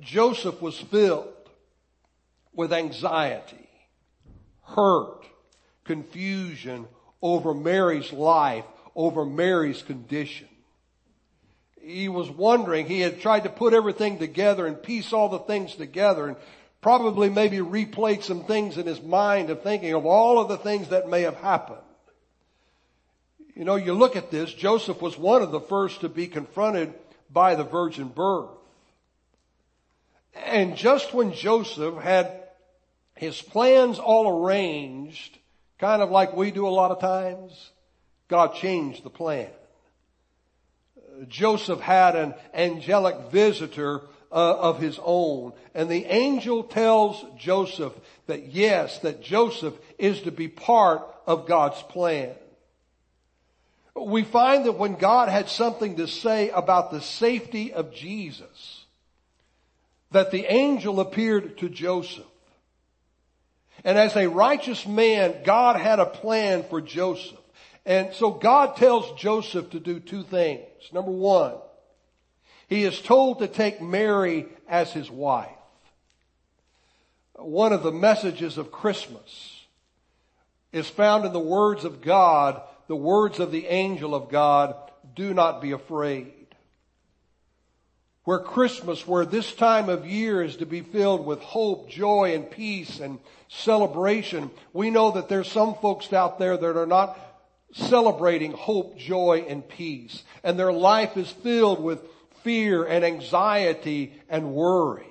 Joseph 0.00 0.60
was 0.60 0.78
filled 0.78 1.28
with 2.56 2.72
anxiety, 2.72 3.68
hurt, 4.62 5.24
confusion 5.84 6.86
over 7.22 7.54
Mary's 7.54 8.12
life, 8.12 8.64
over 8.94 9.24
Mary's 9.24 9.82
condition. 9.82 10.48
He 11.80 12.08
was 12.08 12.28
wondering, 12.28 12.86
he 12.86 13.00
had 13.00 13.20
tried 13.20 13.44
to 13.44 13.50
put 13.50 13.74
everything 13.74 14.18
together 14.18 14.66
and 14.66 14.82
piece 14.82 15.12
all 15.12 15.28
the 15.28 15.38
things 15.38 15.76
together 15.76 16.26
and 16.26 16.36
probably 16.80 17.28
maybe 17.28 17.58
replayed 17.58 18.22
some 18.22 18.44
things 18.44 18.78
in 18.78 18.86
his 18.86 19.02
mind 19.02 19.50
of 19.50 19.62
thinking 19.62 19.92
of 19.92 20.06
all 20.06 20.40
of 20.40 20.48
the 20.48 20.56
things 20.56 20.88
that 20.88 21.08
may 21.08 21.22
have 21.22 21.36
happened. 21.36 21.78
You 23.54 23.64
know, 23.64 23.76
you 23.76 23.94
look 23.94 24.16
at 24.16 24.30
this, 24.30 24.52
Joseph 24.52 25.00
was 25.00 25.16
one 25.16 25.42
of 25.42 25.50
the 25.50 25.60
first 25.60 26.00
to 26.00 26.08
be 26.08 26.26
confronted 26.26 26.92
by 27.30 27.54
the 27.54 27.64
virgin 27.64 28.08
birth. 28.08 28.50
And 30.34 30.76
just 30.76 31.14
when 31.14 31.32
Joseph 31.32 31.96
had 31.96 32.45
his 33.16 33.40
plans 33.40 33.98
all 33.98 34.44
arranged, 34.44 35.38
kind 35.78 36.02
of 36.02 36.10
like 36.10 36.36
we 36.36 36.50
do 36.50 36.66
a 36.66 36.68
lot 36.68 36.90
of 36.90 37.00
times, 37.00 37.70
God 38.28 38.54
changed 38.54 39.02
the 39.02 39.10
plan. 39.10 39.50
Joseph 41.28 41.80
had 41.80 42.14
an 42.14 42.34
angelic 42.52 43.30
visitor 43.30 44.02
uh, 44.30 44.58
of 44.58 44.80
his 44.80 44.98
own. 45.02 45.52
And 45.74 45.88
the 45.88 46.04
angel 46.04 46.64
tells 46.64 47.24
Joseph 47.38 47.94
that 48.26 48.52
yes, 48.52 48.98
that 49.00 49.22
Joseph 49.22 49.74
is 49.98 50.20
to 50.22 50.30
be 50.30 50.48
part 50.48 51.02
of 51.26 51.48
God's 51.48 51.82
plan. 51.84 52.34
We 53.94 54.24
find 54.24 54.66
that 54.66 54.72
when 54.72 54.96
God 54.96 55.30
had 55.30 55.48
something 55.48 55.96
to 55.96 56.06
say 56.06 56.50
about 56.50 56.90
the 56.90 57.00
safety 57.00 57.72
of 57.72 57.94
Jesus, 57.94 58.84
that 60.10 60.30
the 60.30 60.44
angel 60.52 61.00
appeared 61.00 61.56
to 61.58 61.70
Joseph. 61.70 62.26
And 63.86 63.96
as 63.96 64.16
a 64.16 64.28
righteous 64.28 64.84
man, 64.84 65.36
God 65.44 65.76
had 65.76 66.00
a 66.00 66.06
plan 66.06 66.64
for 66.64 66.80
Joseph. 66.80 67.38
And 67.86 68.12
so 68.12 68.32
God 68.32 68.76
tells 68.76 69.18
Joseph 69.18 69.70
to 69.70 69.78
do 69.78 70.00
two 70.00 70.24
things. 70.24 70.66
Number 70.92 71.12
one, 71.12 71.54
he 72.66 72.82
is 72.82 73.00
told 73.00 73.38
to 73.38 73.46
take 73.46 73.80
Mary 73.80 74.46
as 74.68 74.92
his 74.92 75.08
wife. 75.08 75.48
One 77.36 77.72
of 77.72 77.84
the 77.84 77.92
messages 77.92 78.58
of 78.58 78.72
Christmas 78.72 79.64
is 80.72 80.88
found 80.88 81.24
in 81.24 81.32
the 81.32 81.38
words 81.38 81.84
of 81.84 82.00
God, 82.00 82.60
the 82.88 82.96
words 82.96 83.38
of 83.38 83.52
the 83.52 83.66
angel 83.66 84.16
of 84.16 84.30
God, 84.30 84.74
do 85.14 85.32
not 85.32 85.62
be 85.62 85.70
afraid. 85.70 86.45
Where 88.26 88.40
Christmas, 88.40 89.06
where 89.06 89.24
this 89.24 89.54
time 89.54 89.88
of 89.88 90.04
year 90.04 90.42
is 90.42 90.56
to 90.56 90.66
be 90.66 90.80
filled 90.80 91.24
with 91.24 91.38
hope, 91.38 91.88
joy, 91.88 92.34
and 92.34 92.50
peace 92.50 92.98
and 92.98 93.20
celebration, 93.46 94.50
we 94.72 94.90
know 94.90 95.12
that 95.12 95.28
there's 95.28 95.46
some 95.46 95.76
folks 95.76 96.12
out 96.12 96.40
there 96.40 96.56
that 96.56 96.76
are 96.76 96.86
not 96.86 97.16
celebrating 97.72 98.50
hope, 98.50 98.98
joy, 98.98 99.46
and 99.48 99.68
peace. 99.68 100.24
And 100.42 100.58
their 100.58 100.72
life 100.72 101.16
is 101.16 101.30
filled 101.30 101.80
with 101.80 102.00
fear 102.42 102.84
and 102.84 103.04
anxiety 103.04 104.12
and 104.28 104.52
worry. 104.52 105.06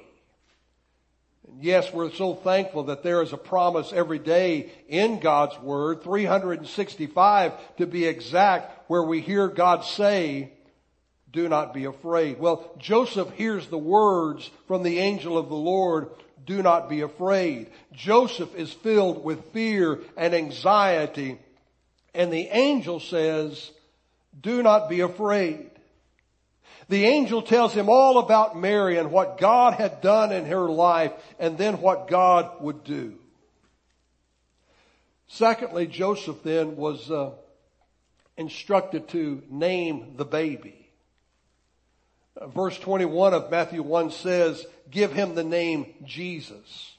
And 1.48 1.64
yes, 1.64 1.94
we're 1.94 2.12
so 2.12 2.34
thankful 2.36 2.84
that 2.84 3.02
there 3.02 3.22
is 3.22 3.32
a 3.32 3.38
promise 3.38 3.94
every 3.94 4.20
day 4.20 4.72
in 4.90 5.22
God's 5.22 5.58
Word, 5.60 6.04
365 6.04 7.54
to 7.78 7.88
be 7.88 8.08
exact, 8.08 8.90
where 8.90 9.04
we 9.04 9.22
hear 9.22 9.48
God 9.48 9.86
say, 9.86 10.52
do 11.36 11.50
not 11.50 11.74
be 11.74 11.86
afraid. 11.86 12.40
Well, 12.40 12.72
Joseph 12.80 13.30
hears 13.32 13.68
the 13.68 13.78
words 13.78 14.50
from 14.68 14.82
the 14.82 15.00
angel 15.00 15.38
of 15.38 15.50
the 15.50 15.56
Lord, 15.56 16.10
do 16.46 16.64
not 16.64 16.90
be 16.90 17.02
afraid. 17.02 17.70
Joseph 17.92 18.56
is 18.56 18.72
filled 18.72 19.24
with 19.24 19.52
fear 19.52 20.00
and 20.16 20.34
anxiety, 20.34 21.38
and 22.14 22.32
the 22.32 22.48
angel 22.48 23.00
says, 23.00 23.70
do 24.40 24.64
not 24.64 24.90
be 24.90 25.02
afraid. 25.02 25.70
The 26.88 27.06
angel 27.06 27.42
tells 27.42 27.74
him 27.74 27.90
all 27.90 28.20
about 28.20 28.58
Mary 28.58 28.98
and 28.98 29.12
what 29.12 29.40
God 29.40 29.74
had 29.74 30.02
done 30.02 30.32
in 30.32 30.46
her 30.46 30.70
life 30.70 31.12
and 31.40 31.58
then 31.58 31.82
what 31.82 32.08
God 32.08 32.62
would 32.62 32.84
do. 32.84 33.16
Secondly, 35.28 35.88
Joseph 35.88 36.44
then 36.44 36.76
was 36.78 37.10
uh, 37.10 37.32
instructed 38.38 39.10
to 39.10 39.42
name 39.50 40.14
the 40.18 40.26
baby. 40.26 40.85
Verse 42.54 42.78
21 42.80 43.34
of 43.34 43.50
Matthew 43.50 43.82
1 43.82 44.12
says, 44.12 44.66
give 44.92 45.14
him 45.14 45.36
the 45.36 45.44
name 45.44 45.94
Jesus, 46.04 46.94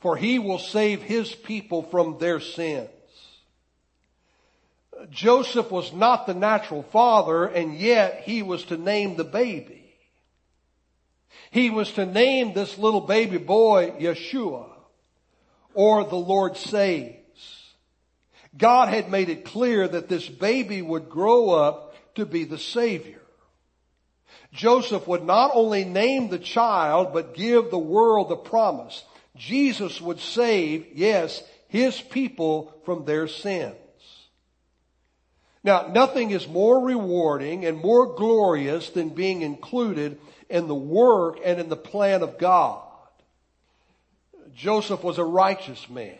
for 0.00 0.16
he 0.16 0.38
will 0.38 0.58
save 0.58 1.02
his 1.02 1.34
people 1.34 1.82
from 1.82 2.18
their 2.18 2.40
sins. 2.40 2.88
Joseph 5.10 5.70
was 5.70 5.92
not 5.92 6.26
the 6.26 6.34
natural 6.34 6.82
father 6.82 7.46
and 7.46 7.74
yet 7.74 8.22
he 8.24 8.42
was 8.42 8.64
to 8.64 8.76
name 8.76 9.16
the 9.16 9.24
baby. 9.24 9.94
He 11.50 11.70
was 11.70 11.90
to 11.92 12.06
name 12.06 12.52
this 12.52 12.78
little 12.78 13.00
baby 13.00 13.38
boy 13.38 13.92
Yeshua 13.98 14.66
or 15.74 16.04
the 16.04 16.16
Lord 16.16 16.56
saves. 16.56 17.16
God 18.56 18.88
had 18.88 19.10
made 19.10 19.28
it 19.28 19.44
clear 19.44 19.88
that 19.88 20.08
this 20.08 20.28
baby 20.28 20.82
would 20.82 21.08
grow 21.08 21.50
up 21.50 21.94
to 22.16 22.26
be 22.26 22.44
the 22.44 22.58
Savior. 22.58 23.19
Joseph 24.52 25.06
would 25.06 25.24
not 25.24 25.52
only 25.54 25.84
name 25.84 26.28
the 26.28 26.38
child, 26.38 27.12
but 27.12 27.34
give 27.34 27.70
the 27.70 27.78
world 27.78 28.28
the 28.28 28.36
promise. 28.36 29.04
Jesus 29.36 30.00
would 30.00 30.20
save, 30.20 30.86
yes, 30.94 31.42
his 31.68 32.00
people 32.00 32.74
from 32.84 33.04
their 33.04 33.28
sins. 33.28 33.74
Now, 35.62 35.88
nothing 35.92 36.30
is 36.30 36.48
more 36.48 36.84
rewarding 36.84 37.64
and 37.64 37.78
more 37.78 38.14
glorious 38.14 38.90
than 38.90 39.10
being 39.10 39.42
included 39.42 40.18
in 40.48 40.66
the 40.66 40.74
work 40.74 41.38
and 41.44 41.60
in 41.60 41.68
the 41.68 41.76
plan 41.76 42.22
of 42.22 42.38
God. 42.38 42.82
Joseph 44.54 45.04
was 45.04 45.18
a 45.18 45.24
righteous 45.24 45.88
man. 45.88 46.18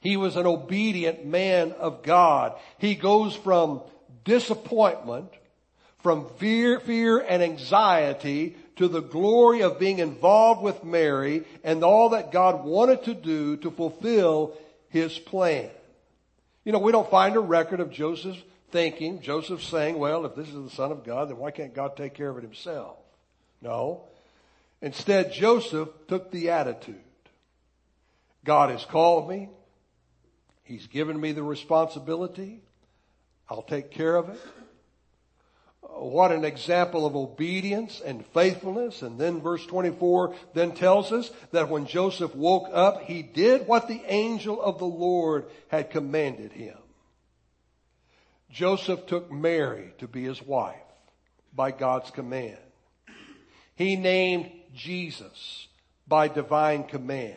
He 0.00 0.16
was 0.16 0.36
an 0.36 0.46
obedient 0.46 1.26
man 1.26 1.72
of 1.72 2.02
God. 2.02 2.58
He 2.78 2.94
goes 2.94 3.36
from 3.36 3.82
disappointment, 4.24 5.28
from 6.02 6.28
fear, 6.38 6.80
fear 6.80 7.18
and 7.18 7.42
anxiety 7.42 8.56
to 8.76 8.88
the 8.88 9.02
glory 9.02 9.62
of 9.62 9.78
being 9.78 9.98
involved 9.98 10.62
with 10.62 10.84
Mary 10.84 11.44
and 11.62 11.84
all 11.84 12.10
that 12.10 12.32
God 12.32 12.64
wanted 12.64 13.04
to 13.04 13.14
do 13.14 13.56
to 13.58 13.70
fulfill 13.70 14.56
his 14.88 15.18
plan. 15.18 15.70
You 16.64 16.72
know, 16.72 16.78
we 16.78 16.92
don't 16.92 17.10
find 17.10 17.36
a 17.36 17.40
record 17.40 17.80
of 17.80 17.90
Joseph 17.90 18.36
thinking, 18.70 19.20
Joseph 19.20 19.62
saying, 19.62 19.98
well, 19.98 20.24
if 20.24 20.34
this 20.34 20.48
is 20.48 20.54
the 20.54 20.70
son 20.70 20.92
of 20.92 21.04
God, 21.04 21.28
then 21.28 21.36
why 21.36 21.50
can't 21.50 21.74
God 21.74 21.96
take 21.96 22.14
care 22.14 22.30
of 22.30 22.38
it 22.38 22.42
himself? 22.42 22.96
No. 23.60 24.02
Instead, 24.80 25.32
Joseph 25.32 25.88
took 26.08 26.30
the 26.30 26.50
attitude. 26.50 27.02
God 28.44 28.70
has 28.70 28.84
called 28.84 29.28
me. 29.28 29.48
He's 30.62 30.86
given 30.86 31.20
me 31.20 31.32
the 31.32 31.42
responsibility. 31.42 32.62
I'll 33.48 33.62
take 33.62 33.90
care 33.90 34.16
of 34.16 34.28
it. 34.30 34.40
What 36.00 36.32
an 36.32 36.46
example 36.46 37.04
of 37.04 37.14
obedience 37.14 38.00
and 38.00 38.24
faithfulness. 38.26 39.02
And 39.02 39.18
then 39.18 39.42
verse 39.42 39.66
24 39.66 40.34
then 40.54 40.72
tells 40.72 41.12
us 41.12 41.30
that 41.52 41.68
when 41.68 41.86
Joseph 41.86 42.34
woke 42.34 42.70
up, 42.72 43.02
he 43.02 43.22
did 43.22 43.66
what 43.66 43.86
the 43.86 44.02
angel 44.06 44.60
of 44.62 44.78
the 44.78 44.86
Lord 44.86 45.46
had 45.68 45.90
commanded 45.90 46.52
him. 46.52 46.76
Joseph 48.50 49.06
took 49.06 49.30
Mary 49.30 49.92
to 49.98 50.08
be 50.08 50.24
his 50.24 50.42
wife 50.42 50.76
by 51.54 51.70
God's 51.70 52.10
command. 52.10 52.58
He 53.74 53.96
named 53.96 54.50
Jesus 54.74 55.68
by 56.08 56.28
divine 56.28 56.84
command. 56.84 57.36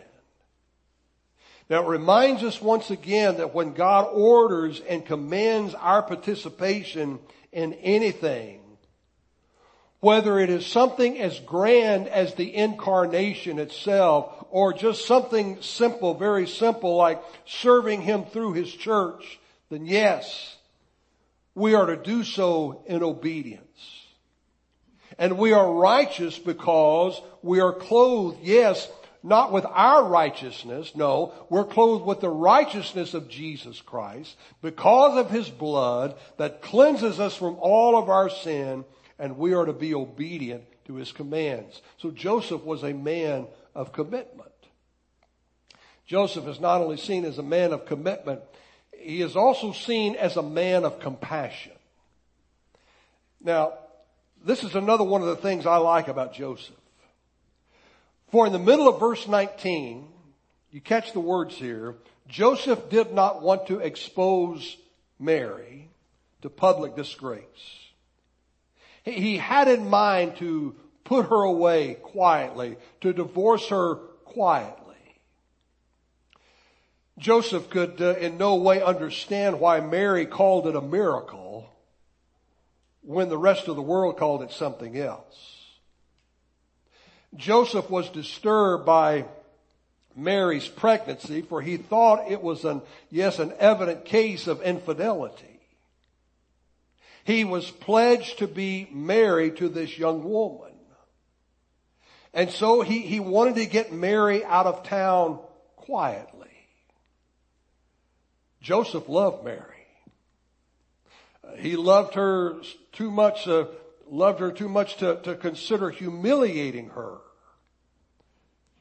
Now 1.69 1.83
it 1.83 1.89
reminds 1.89 2.43
us 2.43 2.61
once 2.61 2.91
again 2.91 3.37
that 3.37 3.53
when 3.53 3.73
God 3.73 4.09
orders 4.13 4.79
and 4.81 5.05
commands 5.05 5.73
our 5.73 6.01
participation 6.01 7.19
in 7.53 7.73
anything, 7.73 8.59
whether 9.99 10.37
it 10.39 10.49
is 10.49 10.65
something 10.65 11.17
as 11.19 11.39
grand 11.39 12.09
as 12.09 12.33
the 12.33 12.53
incarnation 12.53 13.59
itself 13.59 14.45
or 14.49 14.73
just 14.73 15.05
something 15.05 15.61
simple, 15.61 16.13
very 16.13 16.47
simple 16.47 16.97
like 16.97 17.23
serving 17.45 18.01
Him 18.01 18.25
through 18.25 18.53
His 18.53 18.73
church, 18.73 19.39
then 19.69 19.85
yes, 19.85 20.57
we 21.55 21.73
are 21.75 21.85
to 21.85 21.95
do 21.95 22.23
so 22.23 22.83
in 22.87 23.01
obedience. 23.01 23.63
And 25.17 25.37
we 25.37 25.53
are 25.53 25.71
righteous 25.71 26.37
because 26.39 27.21
we 27.41 27.59
are 27.59 27.73
clothed, 27.73 28.39
yes, 28.41 28.89
not 29.23 29.53
with 29.53 29.65
our 29.65 30.03
righteousness, 30.03 30.91
no, 30.95 31.33
we're 31.49 31.63
clothed 31.63 32.05
with 32.05 32.19
the 32.19 32.29
righteousness 32.29 33.13
of 33.13 33.29
Jesus 33.29 33.81
Christ 33.81 34.35
because 34.61 35.17
of 35.17 35.31
His 35.31 35.49
blood 35.49 36.15
that 36.37 36.61
cleanses 36.61 37.19
us 37.19 37.35
from 37.35 37.55
all 37.59 37.97
of 37.97 38.09
our 38.09 38.29
sin 38.29 38.83
and 39.17 39.37
we 39.37 39.53
are 39.53 39.65
to 39.65 39.73
be 39.73 39.93
obedient 39.93 40.63
to 40.85 40.95
His 40.95 41.13
commands. 41.13 41.81
So 41.97 42.11
Joseph 42.11 42.63
was 42.63 42.83
a 42.83 42.93
man 42.93 43.47
of 43.73 43.93
commitment. 43.93 44.51
Joseph 46.05 46.47
is 46.47 46.59
not 46.59 46.81
only 46.81 46.97
seen 46.97 47.23
as 47.23 47.37
a 47.37 47.43
man 47.43 47.71
of 47.71 47.85
commitment, 47.85 48.41
he 48.91 49.21
is 49.21 49.35
also 49.35 49.71
seen 49.71 50.15
as 50.15 50.37
a 50.37 50.43
man 50.43 50.83
of 50.83 50.99
compassion. 50.99 51.71
Now, 53.41 53.73
this 54.45 54.63
is 54.63 54.75
another 54.75 55.03
one 55.03 55.21
of 55.21 55.27
the 55.27 55.37
things 55.37 55.65
I 55.65 55.77
like 55.77 56.07
about 56.07 56.33
Joseph. 56.33 56.75
For 58.33 58.47
in 58.47 58.51
the 58.51 58.57
middle 58.57 58.89
of 58.89 58.99
verse 58.99 59.27
19, 59.27 60.07
you 60.71 60.81
catch 60.81 61.13
the 61.13 61.19
words 61.19 61.53
here, 61.53 61.93
Joseph 62.27 62.89
did 62.89 63.13
not 63.13 63.43
want 63.43 63.67
to 63.67 63.77
expose 63.77 64.75
Mary 65.19 65.91
to 66.41 66.49
public 66.49 66.95
disgrace. 66.95 67.43
He 69.03 69.37
had 69.37 69.67
in 69.67 69.87
mind 69.87 70.37
to 70.37 70.75
put 71.03 71.27
her 71.27 71.43
away 71.43 71.93
quietly, 72.01 72.77
to 73.01 73.13
divorce 73.13 73.67
her 73.67 73.97
quietly. 74.25 74.95
Joseph 77.19 77.69
could 77.69 78.01
uh, 78.01 78.15
in 78.15 78.39
no 78.39 78.55
way 78.55 78.81
understand 78.81 79.59
why 79.59 79.79
Mary 79.79 80.25
called 80.25 80.65
it 80.65 80.75
a 80.75 80.81
miracle 80.81 81.69
when 83.03 83.29
the 83.29 83.37
rest 83.37 83.67
of 83.67 83.75
the 83.75 83.83
world 83.83 84.17
called 84.17 84.41
it 84.41 84.51
something 84.51 84.97
else. 84.97 85.52
Joseph 87.35 87.89
was 87.89 88.09
disturbed 88.09 88.85
by 88.85 89.25
Mary's 90.15 90.67
pregnancy 90.67 91.41
for 91.41 91.61
he 91.61 91.77
thought 91.77 92.31
it 92.31 92.41
was 92.41 92.65
an, 92.65 92.81
yes, 93.09 93.39
an 93.39 93.53
evident 93.59 94.05
case 94.05 94.47
of 94.47 94.61
infidelity. 94.61 95.59
He 97.23 97.43
was 97.45 97.71
pledged 97.71 98.39
to 98.39 98.47
be 98.47 98.87
married 98.91 99.57
to 99.57 99.69
this 99.69 99.97
young 99.97 100.23
woman. 100.23 100.71
And 102.33 102.49
so 102.49 102.81
he, 102.81 102.99
he 102.99 103.19
wanted 103.19 103.55
to 103.55 103.65
get 103.65 103.93
Mary 103.93 104.43
out 104.43 104.65
of 104.65 104.83
town 104.83 105.39
quietly. 105.75 106.49
Joseph 108.61 109.07
loved 109.07 109.43
Mary. 109.43 109.59
He 111.57 111.75
loved 111.75 112.15
her 112.15 112.61
too 112.93 113.11
much, 113.11 113.47
uh, 113.47 113.65
loved 114.09 114.39
her 114.39 114.51
too 114.51 114.69
much 114.69 114.97
to, 114.97 115.21
to 115.23 115.35
consider 115.35 115.89
humiliating 115.89 116.89
her. 116.89 117.17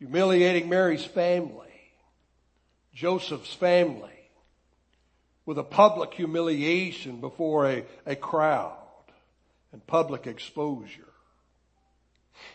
Humiliating 0.03 0.69
Mary's 0.69 1.05
family, 1.05 1.71
Joseph's 2.93 3.55
family, 3.55 4.11
with 5.47 5.59
a 5.59 5.63
public 5.63 6.13
humiliation 6.13 7.21
before 7.21 7.67
a, 7.67 7.85
a 8.05 8.17
crowd 8.17 8.83
and 9.71 9.87
public 9.87 10.27
exposure. 10.27 11.13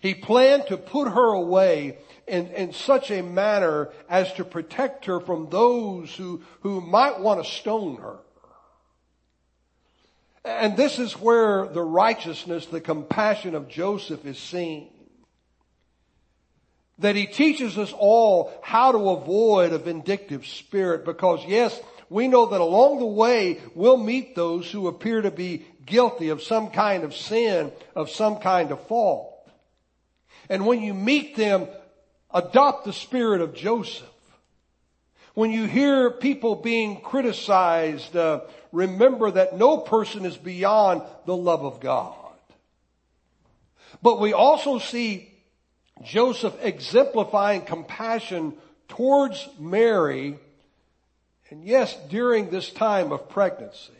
He 0.01 0.13
planned 0.13 0.67
to 0.67 0.75
put 0.75 1.07
her 1.07 1.31
away 1.31 1.99
in, 2.27 2.47
in 2.47 2.73
such 2.73 3.11
a 3.11 3.23
manner 3.23 3.91
as 4.09 4.33
to 4.33 4.43
protect 4.43 5.05
her 5.05 5.21
from 5.21 5.49
those 5.49 6.13
who, 6.13 6.41
who 6.63 6.81
might 6.81 7.21
want 7.21 7.41
to 7.41 7.49
stone 7.49 7.95
her. 7.95 8.17
And 10.43 10.75
this 10.75 10.99
is 10.99 11.13
where 11.13 11.65
the 11.67 11.81
righteousness, 11.81 12.65
the 12.65 12.81
compassion 12.81 13.55
of 13.55 13.69
Joseph 13.69 14.25
is 14.25 14.37
seen. 14.37 14.89
That 16.99 17.15
he 17.15 17.27
teaches 17.27 17.77
us 17.77 17.93
all 17.97 18.51
how 18.63 18.91
to 18.91 19.09
avoid 19.09 19.71
a 19.71 19.77
vindictive 19.77 20.45
spirit 20.45 21.05
because 21.05 21.45
yes, 21.45 21.79
we 22.09 22.27
know 22.27 22.47
that 22.47 22.61
along 22.61 22.99
the 22.99 23.05
way 23.05 23.59
we'll 23.75 23.97
meet 23.97 24.35
those 24.35 24.71
who 24.71 24.87
appear 24.87 25.21
to 25.21 25.31
be 25.31 25.65
guilty 25.85 26.29
of 26.29 26.41
some 26.41 26.69
kind 26.69 27.03
of 27.03 27.15
sin, 27.15 27.71
of 27.95 28.09
some 28.09 28.37
kind 28.37 28.71
of 28.71 28.85
fault. 28.87 29.33
And 30.49 30.65
when 30.65 30.81
you 30.81 30.93
meet 30.93 31.35
them, 31.35 31.67
adopt 32.33 32.85
the 32.85 32.93
spirit 32.93 33.41
of 33.41 33.53
Joseph. 33.53 34.07
When 35.33 35.51
you 35.51 35.65
hear 35.65 36.09
people 36.09 36.55
being 36.55 37.01
criticized, 37.01 38.15
uh, 38.15 38.41
remember 38.71 39.29
that 39.31 39.55
no 39.55 39.77
person 39.77 40.25
is 40.25 40.35
beyond 40.35 41.03
the 41.25 41.35
love 41.35 41.63
of 41.63 41.79
God. 41.79 42.15
But 44.01 44.19
we 44.19 44.33
also 44.33 44.79
see 44.79 45.31
Joseph 46.03 46.55
exemplifying 46.61 47.61
compassion 47.61 48.53
towards 48.87 49.47
Mary, 49.59 50.39
and 51.49 51.63
yes, 51.63 51.95
during 52.09 52.49
this 52.49 52.69
time 52.71 53.11
of 53.11 53.29
pregnancy. 53.29 53.93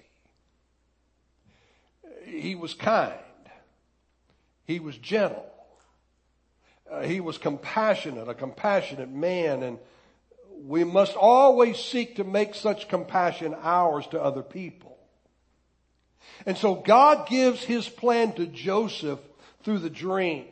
He 2.26 2.56
was 2.56 2.74
kind. 2.74 3.14
He 4.66 4.80
was 4.80 4.98
gentle. 4.98 5.46
Uh, 6.92 7.02
he 7.02 7.20
was 7.20 7.38
compassionate, 7.38 8.30
a 8.30 8.34
compassionate 8.34 9.10
man, 9.10 9.64
and 9.64 9.78
we 10.66 10.84
must 10.84 11.16
always 11.16 11.78
seek 11.78 12.16
to 12.16 12.24
make 12.24 12.56
such 12.56 12.88
compassion 12.88 13.56
ours 13.62 14.08
to 14.08 14.22
other 14.22 14.42
people. 14.42 14.98
And 16.46 16.58
so 16.58 16.76
God 16.76 17.28
gives 17.28 17.64
his 17.64 17.88
plan 17.88 18.34
to 18.34 18.46
Joseph 18.46 19.20
through 19.64 19.80
the 19.80 19.90
dream. 19.90 20.46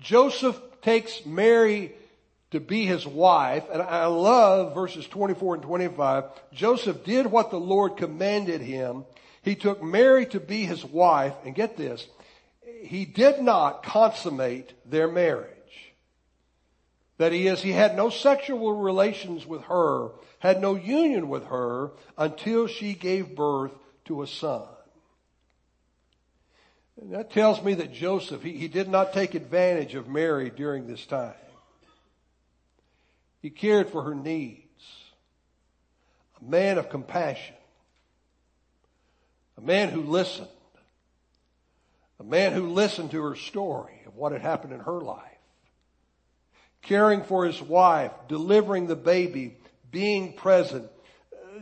Joseph 0.00 0.58
takes 0.82 1.24
Mary 1.26 1.92
to 2.50 2.60
be 2.60 2.84
his 2.84 3.06
wife, 3.06 3.64
and 3.72 3.80
I 3.80 4.06
love 4.06 4.74
verses 4.74 5.06
24 5.06 5.56
and 5.56 5.62
25. 5.62 6.24
Joseph 6.52 7.04
did 7.04 7.26
what 7.26 7.50
the 7.50 7.60
Lord 7.60 7.96
commanded 7.96 8.60
him. 8.60 9.04
He 9.42 9.54
took 9.54 9.82
Mary 9.82 10.26
to 10.26 10.40
be 10.40 10.64
his 10.64 10.84
wife, 10.84 11.34
and 11.44 11.54
get 11.54 11.76
this, 11.76 12.06
he 12.82 13.04
did 13.04 13.40
not 13.40 13.82
consummate 13.82 14.72
their 14.84 15.08
marriage. 15.08 15.56
That 17.18 17.32
he 17.32 17.46
is, 17.46 17.60
he 17.60 17.72
had 17.72 17.96
no 17.96 18.08
sexual 18.08 18.72
relations 18.72 19.46
with 19.46 19.62
her, 19.64 20.10
had 20.38 20.60
no 20.60 20.74
union 20.74 21.28
with 21.28 21.44
her 21.46 21.92
until 22.16 22.66
she 22.66 22.94
gave 22.94 23.36
birth 23.36 23.72
to 24.06 24.22
a 24.22 24.26
son. 24.26 24.66
That 27.02 27.30
tells 27.30 27.62
me 27.62 27.74
that 27.74 27.92
Joseph, 27.92 28.42
he, 28.42 28.52
he 28.52 28.68
did 28.68 28.88
not 28.88 29.12
take 29.12 29.34
advantage 29.34 29.94
of 29.94 30.08
Mary 30.08 30.50
during 30.50 30.86
this 30.86 31.04
time. 31.06 31.34
He 33.40 33.48
cared 33.48 33.88
for 33.88 34.02
her 34.02 34.14
needs. 34.14 34.60
A 36.40 36.44
man 36.44 36.76
of 36.76 36.90
compassion. 36.90 37.54
A 39.56 39.62
man 39.62 39.88
who 39.88 40.02
listened. 40.02 40.48
A 42.18 42.24
man 42.24 42.52
who 42.52 42.68
listened 42.68 43.12
to 43.12 43.22
her 43.22 43.34
story 43.34 44.02
of 44.06 44.14
what 44.14 44.32
had 44.32 44.42
happened 44.42 44.74
in 44.74 44.80
her 44.80 45.00
life. 45.00 45.24
Caring 46.82 47.22
for 47.22 47.46
his 47.46 47.60
wife, 47.62 48.12
delivering 48.28 48.86
the 48.86 48.96
baby, 48.96 49.56
being 49.90 50.34
present. 50.34 50.90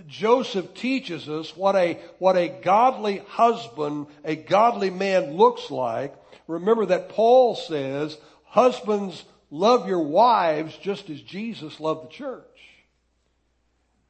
Joseph 0.09 0.75
teaches 0.75 1.29
us 1.29 1.57
what 1.57 1.77
a, 1.77 2.01
what 2.19 2.37
a 2.37 2.49
godly 2.49 3.19
husband, 3.19 4.07
a 4.25 4.35
godly 4.35 4.91
man 4.91 5.33
looks 5.33 5.71
like. 5.71 6.15
Remember 6.47 6.87
that 6.87 7.11
Paul 7.11 7.55
says, 7.55 8.17
husbands, 8.45 9.25
love 9.51 9.87
your 9.87 10.03
wives 10.03 10.77
just 10.79 11.11
as 11.11 11.21
Jesus 11.21 11.79
loved 11.79 12.09
the 12.09 12.13
church. 12.13 12.45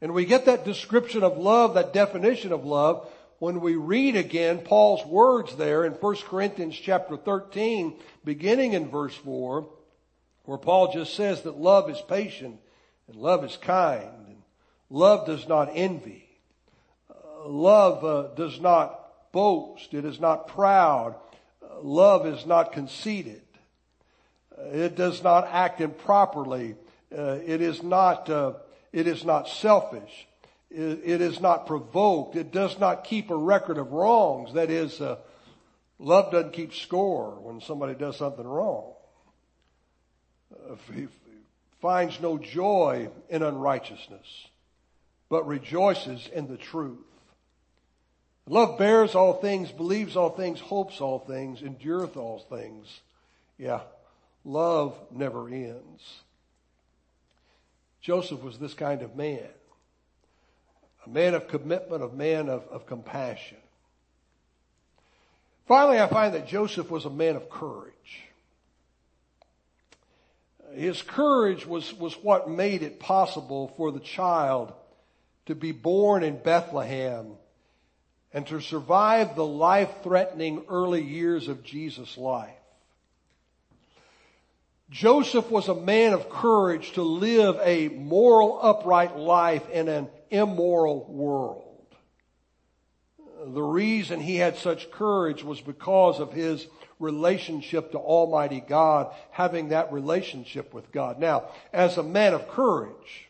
And 0.01 0.15
we 0.15 0.25
get 0.25 0.45
that 0.45 0.65
description 0.65 1.25
of 1.25 1.37
love, 1.37 1.75
that 1.75 1.93
definition 1.93 2.53
of 2.53 2.65
love, 2.65 3.09
when 3.41 3.61
we 3.61 3.75
read 3.75 4.17
again 4.17 4.61
Paul's 4.61 5.05
words 5.07 5.57
there 5.57 5.85
in 5.85 5.93
1 5.93 6.17
Corinthians 6.29 6.77
chapter 6.77 7.17
13, 7.17 7.95
beginning 8.25 8.73
in 8.73 8.89
verse 8.89 9.15
4, 9.15 9.69
where 10.45 10.59
Paul 10.59 10.93
just 10.93 11.15
says 11.15 11.43
that 11.43 11.59
love 11.59 11.91
is 11.91 12.01
patient 12.09 12.61
and 13.09 13.17
love 13.17 13.45
is 13.45 13.57
kind 13.57 14.28
love 14.91 15.27
does 15.27 15.47
not 15.49 15.71
envy. 15.75 16.25
Love 17.45 18.05
uh, 18.05 18.35
does 18.35 18.61
not 18.61 19.33
boast. 19.33 19.95
It 19.95 20.05
is 20.05 20.21
not 20.21 20.49
proud. 20.49 21.15
Love 21.83 22.27
is 22.27 22.45
not 22.47 22.73
conceited. 22.73 23.43
It 24.59 24.97
does 24.97 25.23
not 25.23 25.49
act 25.51 25.81
improperly. 25.81 26.75
Uh, 27.17 27.39
it 27.47 27.61
is 27.61 27.83
not, 27.83 28.29
uh, 28.29 28.55
it 28.93 29.07
is 29.07 29.25
not 29.25 29.49
selfish 29.49 30.29
it 30.71 31.21
is 31.21 31.41
not 31.41 31.67
provoked. 31.67 32.37
It 32.37 32.53
does 32.53 32.79
not 32.79 33.05
keep 33.05 33.31
a 33.31 33.37
record 33.37 33.79
of 33.79 33.93
wrongs. 33.93 34.53
That 34.55 34.71
is, 34.71 35.01
uh, 35.01 35.17
love 35.99 36.31
doesn't 36.31 36.53
keep 36.53 36.75
score 36.75 37.39
when 37.41 37.61
somebody 37.61 37.95
does 37.95 38.17
something 38.17 38.47
wrong. 38.47 38.93
Finds 41.81 42.21
no 42.21 42.39
joy 42.39 43.09
in 43.31 43.43
unrighteousness, 43.43 44.49
but 45.29 45.47
rejoices 45.47 46.29
in 46.33 46.49
the 46.49 46.57
truth. 46.57 46.99
Love 48.47 48.79
bears 48.79 49.15
all 49.15 49.35
things, 49.35 49.71
believes 49.71 50.17
all 50.17 50.31
things, 50.31 50.59
hopes 50.59 51.01
all 51.01 51.19
things, 51.19 51.63
endureth 51.63 52.17
all 52.17 52.39
things. 52.39 53.01
Yeah, 53.59 53.81
love 54.45 54.99
never 55.11 55.49
ends. 55.49 56.23
Joseph 58.01 58.43
was 58.43 58.59
this 58.59 58.75
kind 58.75 59.03
of 59.03 59.17
man 59.17 59.49
a 61.07 61.11
man 61.11 61.35
of 61.35 61.49
commitment, 61.49 62.03
a 62.03 62.09
man 62.09 62.49
of, 62.49 62.67
of 62.69 62.87
compassion. 62.87 63.57
Finally, 65.67 66.01
I 66.01 66.07
find 66.07 66.35
that 66.35 66.47
Joseph 66.47 66.91
was 66.91 67.05
a 67.05 67.11
man 67.11 67.37
of 67.37 67.51
courage. 67.51 67.93
His 70.75 71.03
courage 71.03 71.67
was, 71.67 71.95
was 71.95 72.15
what 72.15 72.51
made 72.51 72.83
it 72.83 73.01
possible 73.01 73.73
for 73.77 73.91
the 73.91 74.01
child 74.01 74.73
to 75.49 75.55
be 75.55 75.73
born 75.73 76.23
in 76.23 76.37
Bethlehem 76.37 77.33
and 78.33 78.47
to 78.47 78.61
survive 78.61 79.35
the 79.35 79.45
life-threatening 79.45 80.65
early 80.69 81.03
years 81.03 81.49
of 81.49 81.65
Jesus' 81.65 82.17
life. 82.17 82.51
Joseph 84.91 85.51
was 85.51 85.69
a 85.69 85.75
man 85.75 86.13
of 86.13 86.31
courage 86.31 86.93
to 86.93 87.03
live 87.03 87.59
a 87.63 87.89
moral 87.89 88.59
upright 88.63 89.17
life 89.17 89.69
in 89.71 89.89
an 89.89 90.09
immoral 90.31 91.07
world. 91.11 91.87
The 93.47 93.63
reason 93.63 94.21
he 94.21 94.37
had 94.37 94.57
such 94.57 94.91
courage 94.91 95.43
was 95.43 95.61
because 95.61 96.21
of 96.21 96.33
his 96.33 96.67
relationship 96.99 97.93
to 97.93 97.99
Almighty 97.99 98.61
God, 98.61 99.15
having 99.31 99.71
that 99.71 99.93
relationship 99.93 100.75
with 100.75 100.91
God. 100.93 101.19
Now, 101.19 101.51
as 101.73 101.97
a 101.97 102.03
man 102.03 102.35
of 102.35 102.49
courage, 102.49 103.28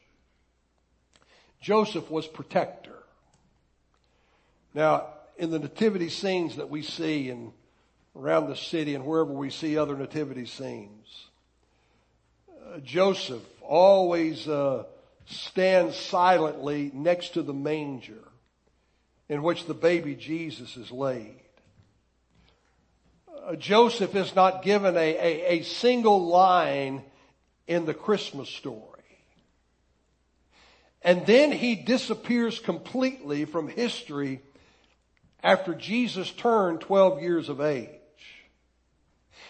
Joseph 1.61 2.11
was 2.11 2.27
protector. 2.27 2.99
Now, 4.75 5.07
in 5.37 5.51
the 5.51 5.59
nativity 5.59 6.09
scenes 6.09 6.57
that 6.57 6.71
we 6.71 6.83
see 6.83 7.31
and 7.31 7.53
around 8.15 8.49
the 8.49 8.57
city 8.57 8.95
and 8.95 9.05
wherever 9.05 9.33
we 9.33 9.51
see 9.51 9.79
other 9.79 9.97
nativity 9.97 10.47
scenes, 10.47 11.27
uh, 12.51 12.79
Joseph 12.79 13.43
always 13.63 14.49
uh, 14.49 14.85
stands 15.27 15.97
silently 15.97 16.91
next 16.95 17.35
to 17.35 17.43
the 17.43 17.55
manger 17.55 18.23
in 19.29 19.43
which 19.43 19.67
the 19.67 19.75
baby 19.75 20.15
Jesus 20.15 20.77
is 20.77 20.91
laid. 20.91 21.41
Uh, 23.47 23.57
Joseph 23.57 24.15
is 24.15 24.35
not 24.35 24.63
given 24.63 24.97
a, 24.97 24.99
a, 24.99 25.59
a 25.59 25.63
single 25.63 26.27
line 26.27 27.03
in 27.67 27.85
the 27.85 27.95
Christmas 27.95 28.49
story. 28.49 28.98
And 31.03 31.25
then 31.27 31.53
he 31.53 31.75
disappears 31.75 32.59
completely 32.59 33.45
from 33.45 33.69
history 33.69 34.41
after 35.43 35.75
Jesus 35.75 36.31
turned 36.33 36.81
12 36.81 37.23
years 37.23 37.49
of 37.49 37.61
age. 37.61 37.89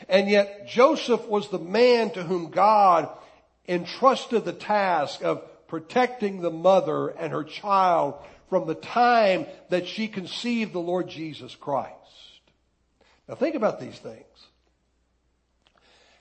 And 0.08 0.28
yet 0.28 0.68
Joseph 0.68 1.26
was 1.26 1.48
the 1.48 1.58
man 1.58 2.11
to 2.11 2.22
whom 2.22 2.50
God 2.50 3.08
entrusted 3.66 4.44
the 4.44 4.52
task 4.52 5.22
of 5.22 5.42
protecting 5.66 6.40
the 6.40 6.50
mother 6.50 7.08
and 7.08 7.32
her 7.32 7.44
child 7.44 8.14
from 8.48 8.66
the 8.66 8.74
time 8.74 9.46
that 9.70 9.87
she 9.87 10.08
conceived 10.08 10.72
the 10.72 10.78
Lord 10.78 11.08
Jesus 11.08 11.54
Christ. 11.54 11.92
Now 13.28 13.34
think 13.34 13.54
about 13.54 13.80
these 13.80 13.98
things. 13.98 14.24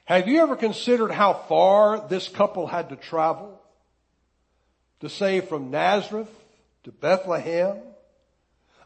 Have 0.06 0.28
you 0.28 0.42
ever 0.42 0.56
considered 0.56 1.12
how 1.12 1.34
far 1.34 2.08
this 2.08 2.28
couple 2.30 2.68
had 2.68 2.90
to 2.90 2.96
travel 2.96 3.62
to 5.02 5.10
say 5.10 5.42
from 5.42 5.72
Nazareth 5.72 6.30
to 6.84 6.92
Bethlehem? 6.92 7.78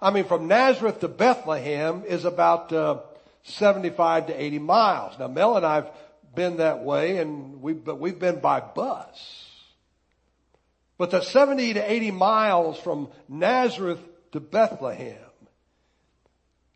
I 0.01 0.11
mean, 0.11 0.25
from 0.25 0.47
Nazareth 0.47 0.99
to 1.01 1.07
Bethlehem 1.07 2.03
is 2.07 2.25
about 2.25 2.73
uh, 2.73 2.99
75 3.43 4.27
to 4.27 4.41
80 4.41 4.59
miles. 4.59 5.19
Now, 5.19 5.27
Mel 5.27 5.57
and 5.57 5.65
I've 5.65 5.89
been 6.33 6.57
that 6.57 6.83
way, 6.83 7.17
and 7.17 7.61
we 7.61 7.73
but 7.73 7.99
we've 7.99 8.19
been 8.19 8.39
by 8.39 8.61
bus. 8.61 9.47
But 10.97 11.11
the 11.11 11.21
70 11.21 11.73
to 11.73 11.91
80 11.91 12.11
miles 12.11 12.79
from 12.79 13.09
Nazareth 13.27 13.99
to 14.33 14.39
Bethlehem, 14.39 15.17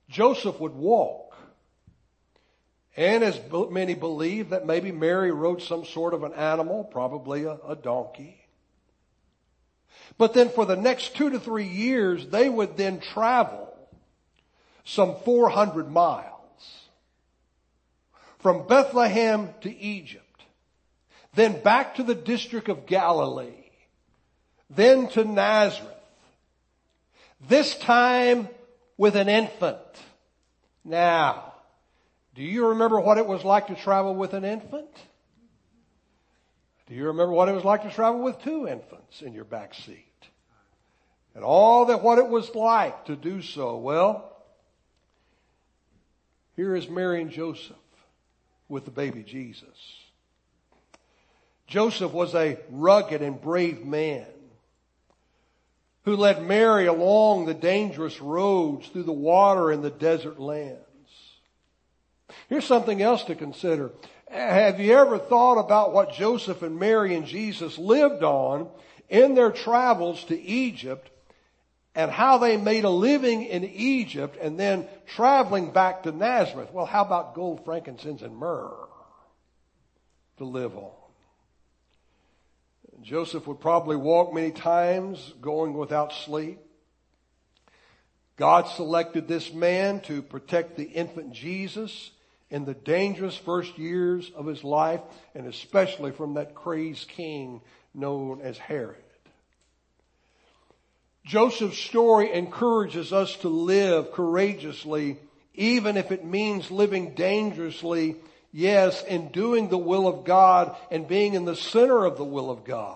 Joseph 0.09 0.59
would 0.59 0.73
walk. 0.73 1.21
And 2.97 3.23
as 3.23 3.39
many 3.69 3.93
believe 3.93 4.49
that 4.49 4.65
maybe 4.65 4.91
Mary 4.91 5.31
rode 5.31 5.61
some 5.61 5.83
sort 5.83 6.13
of 6.13 6.23
an 6.23 6.33
animal, 6.33 6.85
probably 6.85 7.43
a, 7.43 7.57
a 7.67 7.75
donkey. 7.75 8.44
But 10.17 10.33
then 10.33 10.49
for 10.49 10.65
the 10.65 10.75
next 10.75 11.15
two 11.15 11.29
to 11.31 11.39
three 11.39 11.67
years, 11.67 12.27
they 12.27 12.49
would 12.49 12.77
then 12.77 12.99
travel 12.99 13.73
some 14.83 15.15
400 15.25 15.91
miles 15.91 16.31
from 18.39 18.67
Bethlehem 18.67 19.49
to 19.61 19.75
Egypt, 19.75 20.43
then 21.33 21.61
back 21.61 21.95
to 21.95 22.03
the 22.03 22.15
district 22.15 22.69
of 22.69 22.85
Galilee, 22.85 23.71
then 24.69 25.07
to 25.09 25.23
Nazareth. 25.23 25.91
This 27.47 27.75
time 27.79 28.47
with 28.97 29.15
an 29.15 29.29
infant. 29.29 29.77
Now, 30.83 31.53
do 32.35 32.43
you 32.43 32.67
remember 32.67 32.99
what 32.99 33.17
it 33.17 33.25
was 33.25 33.43
like 33.43 33.67
to 33.67 33.75
travel 33.75 34.13
with 34.13 34.33
an 34.33 34.45
infant? 34.45 34.89
Do 36.87 36.93
you 36.93 37.07
remember 37.07 37.33
what 37.33 37.49
it 37.49 37.53
was 37.53 37.63
like 37.63 37.83
to 37.83 37.89
travel 37.89 38.21
with 38.21 38.41
two 38.41 38.67
infants 38.67 39.21
in 39.21 39.33
your 39.33 39.43
back 39.43 39.73
seat? 39.73 40.05
And 41.33 41.43
all 41.43 41.85
that 41.85 42.01
what 42.01 42.17
it 42.17 42.27
was 42.27 42.53
like 42.55 43.05
to 43.05 43.15
do 43.15 43.41
so. 43.41 43.77
Well, 43.77 44.31
here 46.55 46.75
is 46.75 46.87
Mary 46.87 47.21
and 47.21 47.31
Joseph 47.31 47.75
with 48.69 48.85
the 48.85 48.91
baby 48.91 49.23
Jesus. 49.23 49.67
Joseph 51.67 52.13
was 52.13 52.35
a 52.35 52.59
rugged 52.69 53.21
and 53.21 53.41
brave 53.41 53.85
man 53.85 54.27
who 56.03 56.15
led 56.15 56.45
Mary 56.45 56.85
along 56.85 57.45
the 57.45 57.53
dangerous 57.53 58.21
roads 58.21 58.87
through 58.89 59.03
the 59.03 59.11
water 59.11 59.71
in 59.71 59.81
the 59.81 59.89
desert 59.89 60.39
lands. 60.39 60.79
Here's 62.47 62.65
something 62.65 63.01
else 63.01 63.23
to 63.23 63.35
consider. 63.35 63.91
Have 64.35 64.81
you 64.81 64.91
ever 64.91 65.17
thought 65.17 65.57
about 65.57 65.93
what 65.93 66.11
Joseph 66.11 66.61
and 66.61 66.77
Mary 66.77 67.15
and 67.15 67.25
Jesus 67.25 67.77
lived 67.77 68.21
on 68.21 68.67
in 69.07 69.33
their 69.33 69.49
travels 69.51 70.21
to 70.25 70.37
Egypt 70.37 71.09
and 71.95 72.11
how 72.11 72.37
they 72.37 72.57
made 72.57 72.83
a 72.83 72.89
living 72.89 73.43
in 73.43 73.63
Egypt 73.63 74.37
and 74.41 74.59
then 74.59 74.89
traveling 75.07 75.71
back 75.71 76.03
to 76.03 76.11
Nazareth? 76.11 76.69
Well, 76.73 76.85
how 76.85 77.05
about 77.05 77.33
gold, 77.33 77.63
frankincense, 77.63 78.21
and 78.21 78.35
myrrh 78.35 78.75
to 80.39 80.43
live 80.43 80.75
on? 80.75 80.91
Joseph 83.03 83.47
would 83.47 83.61
probably 83.61 83.95
walk 83.95 84.33
many 84.33 84.51
times 84.51 85.33
going 85.39 85.75
without 85.75 86.11
sleep. 86.11 86.59
God 88.35 88.67
selected 88.67 89.29
this 89.29 89.53
man 89.53 90.01
to 90.01 90.21
protect 90.21 90.75
the 90.75 90.83
infant 90.83 91.31
Jesus 91.31 92.11
in 92.55 92.63
the 92.63 92.73
dangerous 92.73 93.35
first 93.35 93.77
years 93.77 94.31
of 94.33 94.45
his 94.45 94.63
life 94.63 95.01
and 95.35 95.45
especially 95.45 96.11
from 96.11 96.35
that 96.35 96.55
crazed 96.55 97.09
king 97.09 97.59
known 97.93 98.39
as 98.41 98.57
Herod. 98.57 98.95
Joseph's 101.25 101.77
story 101.77 102.31
encourages 102.31 103.11
us 103.11 103.35
to 103.37 103.49
live 103.49 104.13
courageously 104.13 105.17
even 105.53 105.97
if 105.97 106.13
it 106.13 106.23
means 106.23 106.71
living 106.71 107.13
dangerously 107.13 108.15
Yes, 108.57 109.03
in 109.03 109.31
doing 109.33 109.67
the 109.67 109.77
will 109.77 110.07
of 110.07 110.23
God 110.23 110.77
and 110.89 111.09
being 111.09 111.33
in 111.33 111.43
the 111.43 111.57
center 111.57 112.05
of 112.05 112.15
the 112.15 112.23
will 112.23 112.49
of 112.49 112.63
God. 112.63 112.95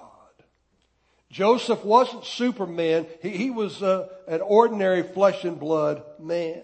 Joseph 1.29 1.83
wasn't 1.83 2.23
Superman. 2.23 3.07
He, 3.21 3.31
he 3.31 3.49
was 3.51 3.83
uh, 3.83 4.07
an 4.25 4.39
ordinary 4.39 5.03
flesh 5.03 5.43
and 5.43 5.59
blood 5.59 6.01
man. 6.17 6.61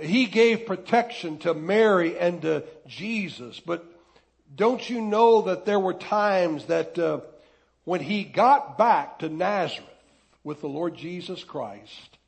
He 0.00 0.26
gave 0.26 0.66
protection 0.66 1.38
to 1.38 1.54
Mary 1.54 2.18
and 2.18 2.42
to 2.42 2.64
Jesus, 2.86 3.60
but 3.60 3.84
don't 4.54 4.88
you 4.88 5.00
know 5.00 5.42
that 5.42 5.64
there 5.64 5.80
were 5.80 5.94
times 5.94 6.66
that 6.66 6.98
uh, 6.98 7.20
when 7.84 8.00
he 8.00 8.24
got 8.24 8.78
back 8.78 9.20
to 9.20 9.28
Nazareth 9.28 9.88
with 10.44 10.60
the 10.60 10.68
Lord 10.68 10.96
Jesus 10.96 11.44
Christ, 11.44 12.18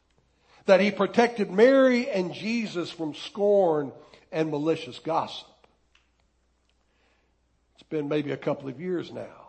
that 0.67 0.81
he 0.81 0.91
protected 0.91 1.51
Mary 1.51 2.11
and 2.11 2.35
Jesus 2.35 2.91
from 2.91 3.15
scorn 3.15 3.93
and 4.31 4.51
malicious 4.51 4.99
gossip. 4.99 5.49
It's 7.75 7.89
been 7.89 8.09
maybe 8.09 8.33
a 8.33 8.37
couple 8.37 8.69
of 8.69 8.81
years 8.81 9.11
now, 9.11 9.49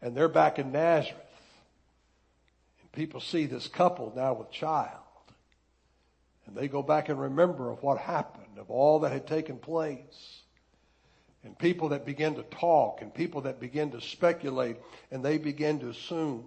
and 0.00 0.16
they're 0.16 0.28
back 0.28 0.58
in 0.58 0.72
Nazareth. 0.72 1.18
And 2.80 2.92
people 2.92 3.20
see 3.20 3.46
this 3.46 3.68
couple 3.68 4.12
now 4.16 4.32
with 4.34 4.50
child. 4.50 5.01
And 6.52 6.60
they 6.62 6.68
go 6.68 6.82
back 6.82 7.08
and 7.08 7.18
remember 7.18 7.70
of 7.70 7.82
what 7.82 7.96
happened, 7.96 8.58
of 8.58 8.68
all 8.70 9.00
that 9.00 9.12
had 9.12 9.26
taken 9.26 9.56
place. 9.56 10.42
And 11.44 11.58
people 11.58 11.88
that 11.88 12.04
begin 12.04 12.34
to 12.34 12.42
talk 12.42 13.00
and 13.00 13.12
people 13.12 13.40
that 13.42 13.58
begin 13.58 13.92
to 13.92 14.02
speculate 14.02 14.76
and 15.10 15.24
they 15.24 15.38
begin 15.38 15.80
to 15.80 15.88
assume. 15.88 16.44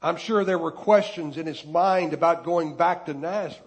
I'm 0.00 0.16
sure 0.16 0.44
there 0.44 0.58
were 0.58 0.72
questions 0.72 1.36
in 1.36 1.44
his 1.44 1.62
mind 1.66 2.14
about 2.14 2.44
going 2.44 2.78
back 2.78 3.04
to 3.04 3.12
Nazareth. 3.12 3.60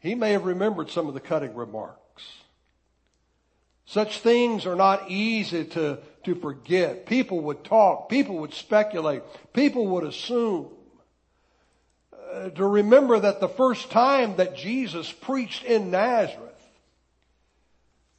He 0.00 0.14
may 0.14 0.32
have 0.32 0.44
remembered 0.44 0.90
some 0.90 1.08
of 1.08 1.14
the 1.14 1.20
cutting 1.20 1.54
remarks. 1.54 2.24
Such 3.86 4.20
things 4.20 4.66
are 4.66 4.76
not 4.76 5.10
easy 5.10 5.64
to, 5.64 5.98
to 6.24 6.34
forget. 6.34 7.06
People 7.06 7.40
would 7.40 7.64
talk. 7.64 8.10
People 8.10 8.36
would 8.40 8.52
speculate. 8.52 9.22
People 9.54 9.86
would 9.86 10.04
assume. 10.04 10.75
To 12.56 12.66
remember 12.66 13.18
that 13.20 13.40
the 13.40 13.48
first 13.48 13.90
time 13.90 14.36
that 14.36 14.56
Jesus 14.56 15.10
preached 15.10 15.64
in 15.64 15.90
Nazareth, 15.90 16.42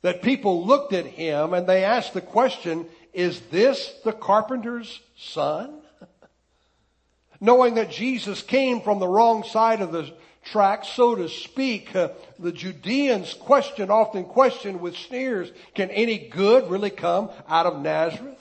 that 0.02 0.22
people 0.22 0.66
looked 0.66 0.94
at 0.94 1.06
him 1.06 1.54
and 1.54 1.68
they 1.68 1.84
asked 1.84 2.14
the 2.14 2.22
question, 2.22 2.88
is 3.14 3.42
this 3.52 3.94
the 4.04 4.14
carpenter's 4.14 5.02
son? 5.18 5.82
Knowing 7.40 7.76
that 7.76 7.92
Jesus 7.92 8.42
came 8.42 8.82
from 8.82 9.00
the 9.00 9.08
wrong 9.08 9.44
side 9.44 9.82
of 9.82 9.92
the 9.92 10.12
track, 10.46 10.86
so 10.86 11.14
to 11.14 11.30
speak, 11.30 11.96
uh, 11.96 12.10
the 12.40 12.52
Judeans 12.52 13.34
question, 13.34 13.92
often 13.92 14.24
question 14.24 14.80
with 14.80 14.96
sneers, 14.96 15.52
can 15.76 15.92
any 15.92 16.18
good 16.18 16.70
really 16.72 16.90
come 16.90 17.30
out 17.48 17.66
of 17.66 17.82
Nazareth? 17.82 18.37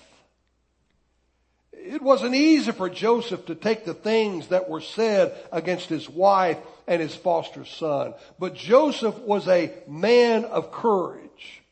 It 1.86 2.02
wasn't 2.02 2.34
easy 2.34 2.72
for 2.72 2.90
Joseph 2.90 3.46
to 3.46 3.54
take 3.54 3.84
the 3.84 3.94
things 3.94 4.48
that 4.48 4.68
were 4.68 4.80
said 4.80 5.34
against 5.52 5.88
his 5.88 6.08
wife 6.08 6.58
and 6.86 7.00
his 7.00 7.14
foster 7.14 7.64
son. 7.64 8.14
But 8.38 8.54
Joseph 8.54 9.18
was 9.18 9.46
a 9.48 9.72
man 9.86 10.44
of 10.44 10.72
courage 10.72 11.62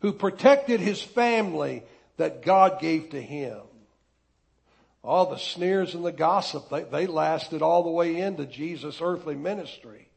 who 0.00 0.12
protected 0.12 0.80
his 0.80 1.02
family 1.02 1.82
that 2.18 2.42
God 2.42 2.80
gave 2.80 3.10
to 3.10 3.20
him. 3.20 3.60
All 5.02 5.26
the 5.26 5.38
sneers 5.38 5.94
and 5.94 6.04
the 6.04 6.12
gossip, 6.12 6.68
they, 6.68 6.82
they 6.82 7.06
lasted 7.06 7.62
all 7.62 7.82
the 7.82 7.90
way 7.90 8.16
into 8.20 8.44
Jesus' 8.44 9.00
earthly 9.00 9.36
ministry. 9.36 10.07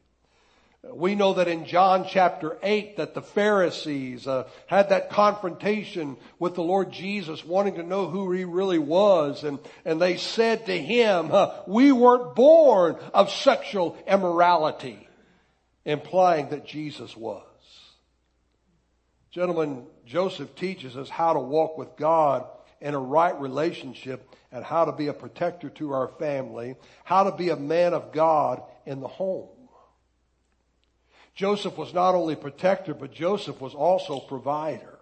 We 0.84 1.14
know 1.14 1.36
that 1.36 1.48
in 1.48 1.66
John 1.66 2.08
chapter 2.10 2.58
8 2.64 2.98
that 2.98 3.14
the 3.14 3.22
Pharisees 3.22 4.26
uh, 4.26 4.48
had 4.66 4.90
that 4.90 5.12
confrontation 5.12 6.18
with 6.40 6.56
the 6.56 6.64
Lord 6.64 6.92
Jesus 6.92 7.46
wanting 7.46 7.76
to 7.76 7.84
know 7.84 8.08
who 8.08 8.32
he 8.32 8.46
really 8.46 8.80
was 8.80 9.44
and, 9.44 9.60
and 9.86 10.02
they 10.02 10.18
said 10.18 10.66
to 10.66 10.78
him, 10.78 11.30
uh, 11.32 11.52
we 11.68 11.92
weren't 11.92 12.34
born 12.34 12.96
of 13.14 13.32
sexual 13.32 13.96
immorality, 14.08 15.08
implying 15.86 16.50
that 16.50 16.66
Jesus 16.66 17.16
was. 17.16 17.44
Gentlemen, 19.30 19.86
Joseph 20.08 20.56
teaches 20.56 20.98
us 20.98 21.10
how 21.10 21.34
to 21.34 21.40
walk 21.40 21.78
with 21.78 21.96
God 21.96 22.48
in 22.82 22.96
a 22.96 23.00
right 23.00 23.40
relationship 23.40 24.28
and 24.52 24.66
how 24.66 24.86
to 24.86 24.92
be 24.92 25.08
a 25.08 25.14
protector 25.14 25.70
to 25.70 25.94
our 25.94 26.08
family, 26.08 26.76
how 27.04 27.26
to 27.26 27.38
be 27.38 27.50
a 27.50 27.56
man 27.56 27.94
of 27.94 28.12
God 28.12 28.64
in 28.88 29.00
the 29.00 29.08
home. 29.08 29.50
Joseph 31.42 31.76
was 31.76 31.92
not 31.92 32.14
only 32.14 32.36
protector, 32.36 32.94
but 32.94 33.12
Joseph 33.12 33.60
was 33.60 33.74
also 33.74 34.20
provider. 34.20 35.00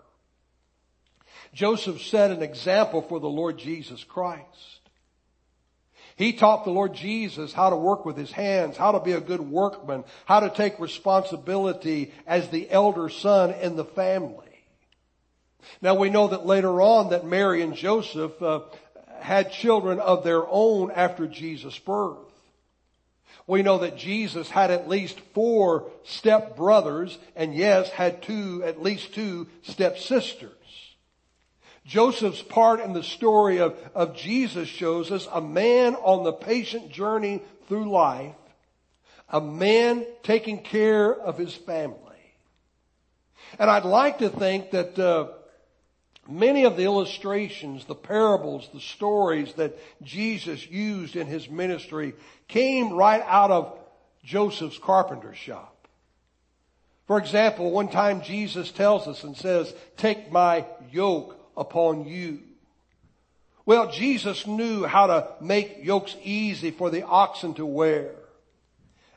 Joseph 1.54 2.02
set 2.02 2.32
an 2.32 2.42
example 2.42 3.02
for 3.02 3.20
the 3.20 3.28
Lord 3.28 3.58
Jesus 3.58 4.06
Christ. 4.06 4.80
He 6.16 6.32
taught 6.32 6.64
the 6.64 6.72
Lord 6.72 6.94
Jesus 6.94 7.52
how 7.52 7.70
to 7.70 7.76
work 7.76 8.06
with 8.06 8.16
his 8.16 8.32
hands, 8.32 8.78
how 8.78 8.94
to 8.94 9.02
be 9.02 9.12
a 9.12 9.20
good 9.20 9.42
workman, 9.42 10.06
how 10.24 10.40
to 10.40 10.50
take 10.50 10.80
responsibility 10.80 12.14
as 12.26 12.48
the 12.48 12.72
elder 12.72 13.10
son 13.10 13.52
in 13.52 13.76
the 13.76 13.84
family. 13.84 14.64
Now 15.82 15.96
we 15.96 16.10
know 16.10 16.30
that 16.30 16.46
later 16.46 16.82
on 16.82 17.10
that 17.10 17.26
Mary 17.26 17.62
and 17.64 17.76
Joseph 17.76 18.42
uh, 18.42 18.62
had 19.20 19.52
children 19.52 20.00
of 20.00 20.24
their 20.24 20.48
own 20.48 20.90
after 20.90 21.28
Jesus' 21.28 21.78
birth. 21.80 22.29
We 23.50 23.64
know 23.64 23.80
that 23.80 23.98
Jesus 23.98 24.48
had 24.48 24.70
at 24.70 24.88
least 24.88 25.20
four 25.34 25.90
step 26.04 26.56
brothers 26.56 27.18
and 27.36 27.56
yes, 27.56 27.90
had 27.90 28.22
two, 28.22 28.62
at 28.64 28.84
least 28.84 29.16
two 29.16 29.48
stepsisters. 29.64 30.52
Joseph's 31.84 32.44
part 32.44 32.80
in 32.80 32.94
the 32.94 33.02
story 33.02 33.58
of, 33.58 33.76
of 33.96 34.16
Jesus 34.16 34.70
shows 34.70 35.10
us 35.12 35.28
a 35.34 35.42
man 35.42 35.96
on 35.96 36.24
the 36.24 36.32
patient 36.32 36.92
journey 36.92 37.42
through 37.68 37.90
life, 37.90 38.36
a 39.28 39.42
man 39.42 40.06
taking 40.22 40.62
care 40.62 41.12
of 41.12 41.40
his 41.40 41.56
family. 41.56 41.98
And 43.58 43.68
I'd 43.68 43.84
like 43.84 44.20
to 44.20 44.30
think 44.30 44.70
that 44.72 45.00
uh, 45.00 45.30
Many 46.30 46.66
of 46.66 46.78
the 46.78 46.84
illustrations, 46.84 47.86
the 47.86 47.96
parables, 47.96 48.70
the 48.72 48.80
stories 48.80 49.52
that 49.54 49.78
Jesus 50.04 50.70
used 50.70 51.16
in 51.16 51.26
his 51.26 51.50
ministry 51.50 52.14
came 52.48 52.94
right 52.94 53.24
out 53.26 53.50
of 53.50 53.78
Joseph's 54.24 54.78
carpenter 54.78 55.34
shop. 55.34 55.88
For 57.08 57.18
example, 57.18 57.72
one 57.72 57.90
time 57.90 58.22
Jesus 58.22 58.72
tells 58.72 59.08
us 59.08 59.24
and 59.24 59.36
says, 59.36 59.74
take 59.98 60.32
my 60.32 60.66
yoke 60.92 61.36
upon 61.58 62.06
you. 62.06 62.42
Well, 63.66 63.92
Jesus 63.92 64.46
knew 64.46 64.84
how 64.84 65.08
to 65.08 65.28
make 65.42 65.84
yokes 65.84 66.16
easy 66.24 66.70
for 66.70 66.92
the 66.92 67.04
oxen 67.04 67.56
to 67.56 67.66
wear. 67.66 68.12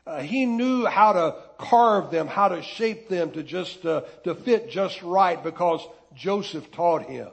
Uh, 0.05 0.21
he 0.21 0.45
knew 0.45 0.85
how 0.85 1.13
to 1.13 1.35
carve 1.57 2.11
them, 2.11 2.27
how 2.27 2.49
to 2.49 2.61
shape 2.61 3.07
them 3.07 3.31
to 3.31 3.43
just 3.43 3.85
uh, 3.85 4.01
to 4.25 4.35
fit 4.35 4.69
just 4.69 5.01
right 5.01 5.41
because 5.41 5.81
Joseph 6.15 6.71
taught 6.71 7.03
him. 7.03 7.29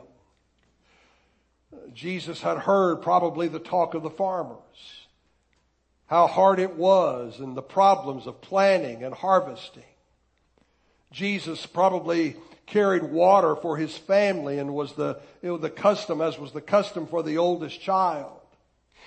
Jesus 1.94 2.42
had 2.42 2.58
heard 2.58 3.02
probably 3.02 3.48
the 3.48 3.58
talk 3.58 3.94
of 3.94 4.02
the 4.02 4.10
farmers, 4.10 5.06
how 6.06 6.26
hard 6.26 6.58
it 6.58 6.74
was 6.74 7.38
and 7.38 7.56
the 7.56 7.62
problems 7.62 8.26
of 8.26 8.40
planting 8.40 9.04
and 9.04 9.14
harvesting. 9.14 9.84
Jesus 11.12 11.66
probably 11.66 12.36
carried 12.66 13.02
water 13.02 13.56
for 13.56 13.76
his 13.76 13.96
family 13.96 14.58
and 14.58 14.74
was 14.74 14.94
the, 14.94 15.20
it 15.42 15.50
was 15.50 15.60
the 15.60 15.70
custom 15.70 16.20
as 16.20 16.38
was 16.38 16.52
the 16.52 16.60
custom 16.60 17.06
for 17.06 17.22
the 17.22 17.38
oldest 17.38 17.80
child. 17.80 18.40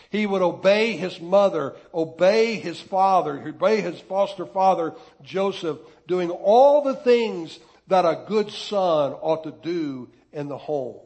He 0.10 0.26
would 0.26 0.42
obey 0.42 0.96
his 0.96 1.20
mother, 1.20 1.74
obey 1.94 2.56
his 2.56 2.80
father, 2.80 3.42
obey 3.48 3.82
his 3.82 4.00
foster 4.02 4.46
father, 4.46 4.94
Joseph, 5.24 5.80
doing 6.08 6.30
all 6.30 6.84
the 6.84 6.96
things 6.96 7.58
that 7.88 8.06
a 8.06 8.24
good 8.28 8.52
son 8.52 9.14
ought 9.14 9.44
to 9.44 9.52
do 9.52 10.10
in 10.32 10.48
the 10.48 10.58
home. 10.58 11.00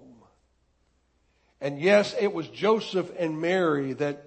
And 1.59 1.79
yes, 1.79 2.15
it 2.19 2.33
was 2.33 2.47
Joseph 2.49 3.11
and 3.17 3.41
Mary 3.41 3.93
that 3.93 4.23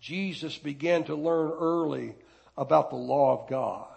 Jesus 0.00 0.58
began 0.58 1.04
to 1.04 1.14
learn 1.14 1.52
early 1.58 2.14
about 2.56 2.90
the 2.90 2.96
law 2.96 3.42
of 3.42 3.48
God. 3.48 3.88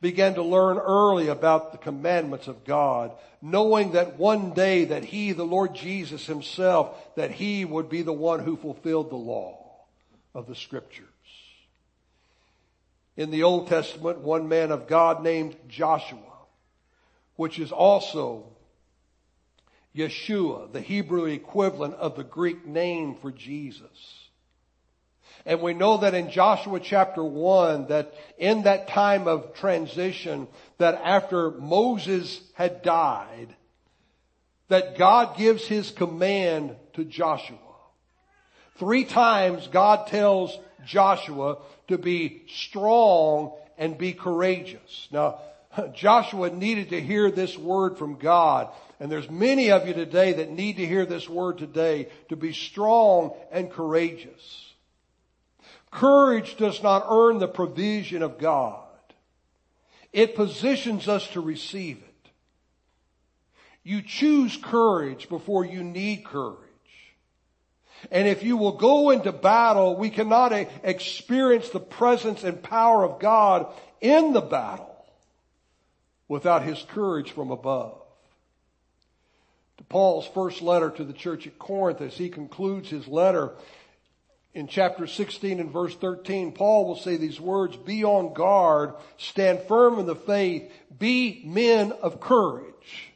Began 0.00 0.34
to 0.34 0.42
learn 0.42 0.78
early 0.78 1.28
about 1.28 1.72
the 1.72 1.78
commandments 1.78 2.48
of 2.48 2.64
God, 2.64 3.12
knowing 3.40 3.92
that 3.92 4.18
one 4.18 4.52
day 4.52 4.86
that 4.86 5.04
He, 5.04 5.32
the 5.32 5.44
Lord 5.44 5.74
Jesus 5.74 6.26
Himself, 6.26 7.14
that 7.14 7.30
He 7.30 7.64
would 7.64 7.88
be 7.88 8.02
the 8.02 8.12
one 8.12 8.40
who 8.40 8.56
fulfilled 8.56 9.10
the 9.10 9.16
law 9.16 9.76
of 10.34 10.46
the 10.46 10.56
scriptures. 10.56 11.06
In 13.16 13.30
the 13.30 13.44
Old 13.44 13.68
Testament, 13.68 14.18
one 14.18 14.48
man 14.48 14.72
of 14.72 14.88
God 14.88 15.22
named 15.22 15.56
Joshua 15.68 16.31
which 17.36 17.58
is 17.58 17.72
also 17.72 18.44
Yeshua, 19.94 20.72
the 20.72 20.80
Hebrew 20.80 21.26
equivalent 21.26 21.94
of 21.94 22.16
the 22.16 22.24
Greek 22.24 22.66
name 22.66 23.16
for 23.16 23.30
Jesus. 23.30 24.22
And 25.44 25.60
we 25.60 25.74
know 25.74 25.98
that 25.98 26.14
in 26.14 26.30
Joshua 26.30 26.78
chapter 26.80 27.24
1 27.24 27.88
that 27.88 28.14
in 28.38 28.62
that 28.62 28.88
time 28.88 29.26
of 29.26 29.54
transition 29.54 30.46
that 30.78 31.00
after 31.02 31.50
Moses 31.50 32.40
had 32.54 32.82
died, 32.82 33.54
that 34.68 34.96
God 34.96 35.36
gives 35.36 35.66
his 35.66 35.90
command 35.90 36.76
to 36.94 37.04
Joshua. 37.04 37.58
Three 38.78 39.04
times 39.04 39.68
God 39.68 40.06
tells 40.06 40.56
Joshua 40.86 41.58
to 41.88 41.98
be 41.98 42.44
strong 42.48 43.52
and 43.76 43.98
be 43.98 44.12
courageous. 44.12 45.08
Now, 45.10 45.40
Joshua 45.94 46.50
needed 46.50 46.90
to 46.90 47.00
hear 47.00 47.30
this 47.30 47.56
word 47.56 47.98
from 47.98 48.16
God. 48.16 48.68
And 49.00 49.10
there's 49.10 49.30
many 49.30 49.70
of 49.70 49.86
you 49.86 49.94
today 49.94 50.34
that 50.34 50.50
need 50.50 50.76
to 50.76 50.86
hear 50.86 51.06
this 51.06 51.28
word 51.28 51.58
today 51.58 52.08
to 52.28 52.36
be 52.36 52.52
strong 52.52 53.34
and 53.50 53.70
courageous. 53.70 54.72
Courage 55.90 56.56
does 56.56 56.82
not 56.82 57.06
earn 57.10 57.38
the 57.38 57.48
provision 57.48 58.22
of 58.22 58.38
God. 58.38 58.78
It 60.12 60.36
positions 60.36 61.08
us 61.08 61.26
to 61.28 61.40
receive 61.40 61.98
it. 61.98 62.30
You 63.82 64.02
choose 64.02 64.56
courage 64.56 65.28
before 65.28 65.64
you 65.64 65.82
need 65.82 66.24
courage. 66.24 66.58
And 68.10 68.28
if 68.28 68.42
you 68.42 68.56
will 68.56 68.76
go 68.76 69.10
into 69.10 69.32
battle, 69.32 69.96
we 69.96 70.10
cannot 70.10 70.52
experience 70.82 71.68
the 71.70 71.80
presence 71.80 72.44
and 72.44 72.62
power 72.62 73.04
of 73.04 73.20
God 73.20 73.66
in 74.00 74.32
the 74.32 74.40
battle 74.40 74.91
without 76.32 76.62
his 76.62 76.82
courage 76.88 77.30
from 77.30 77.50
above. 77.50 78.00
To 79.76 79.84
Paul's 79.84 80.26
first 80.28 80.62
letter 80.62 80.88
to 80.88 81.04
the 81.04 81.12
church 81.12 81.46
at 81.46 81.58
Corinth, 81.58 82.00
as 82.00 82.14
he 82.14 82.30
concludes 82.30 82.88
his 82.88 83.06
letter 83.06 83.52
in 84.54 84.66
chapter 84.66 85.06
16 85.06 85.60
and 85.60 85.70
verse 85.70 85.94
13, 85.94 86.52
Paul 86.52 86.86
will 86.86 86.96
say 86.96 87.18
these 87.18 87.38
words, 87.38 87.76
be 87.76 88.02
on 88.02 88.32
guard, 88.32 88.94
stand 89.18 89.60
firm 89.68 89.98
in 89.98 90.06
the 90.06 90.16
faith, 90.16 90.72
be 90.98 91.42
men 91.44 91.92
of 91.92 92.18
courage, 92.18 93.12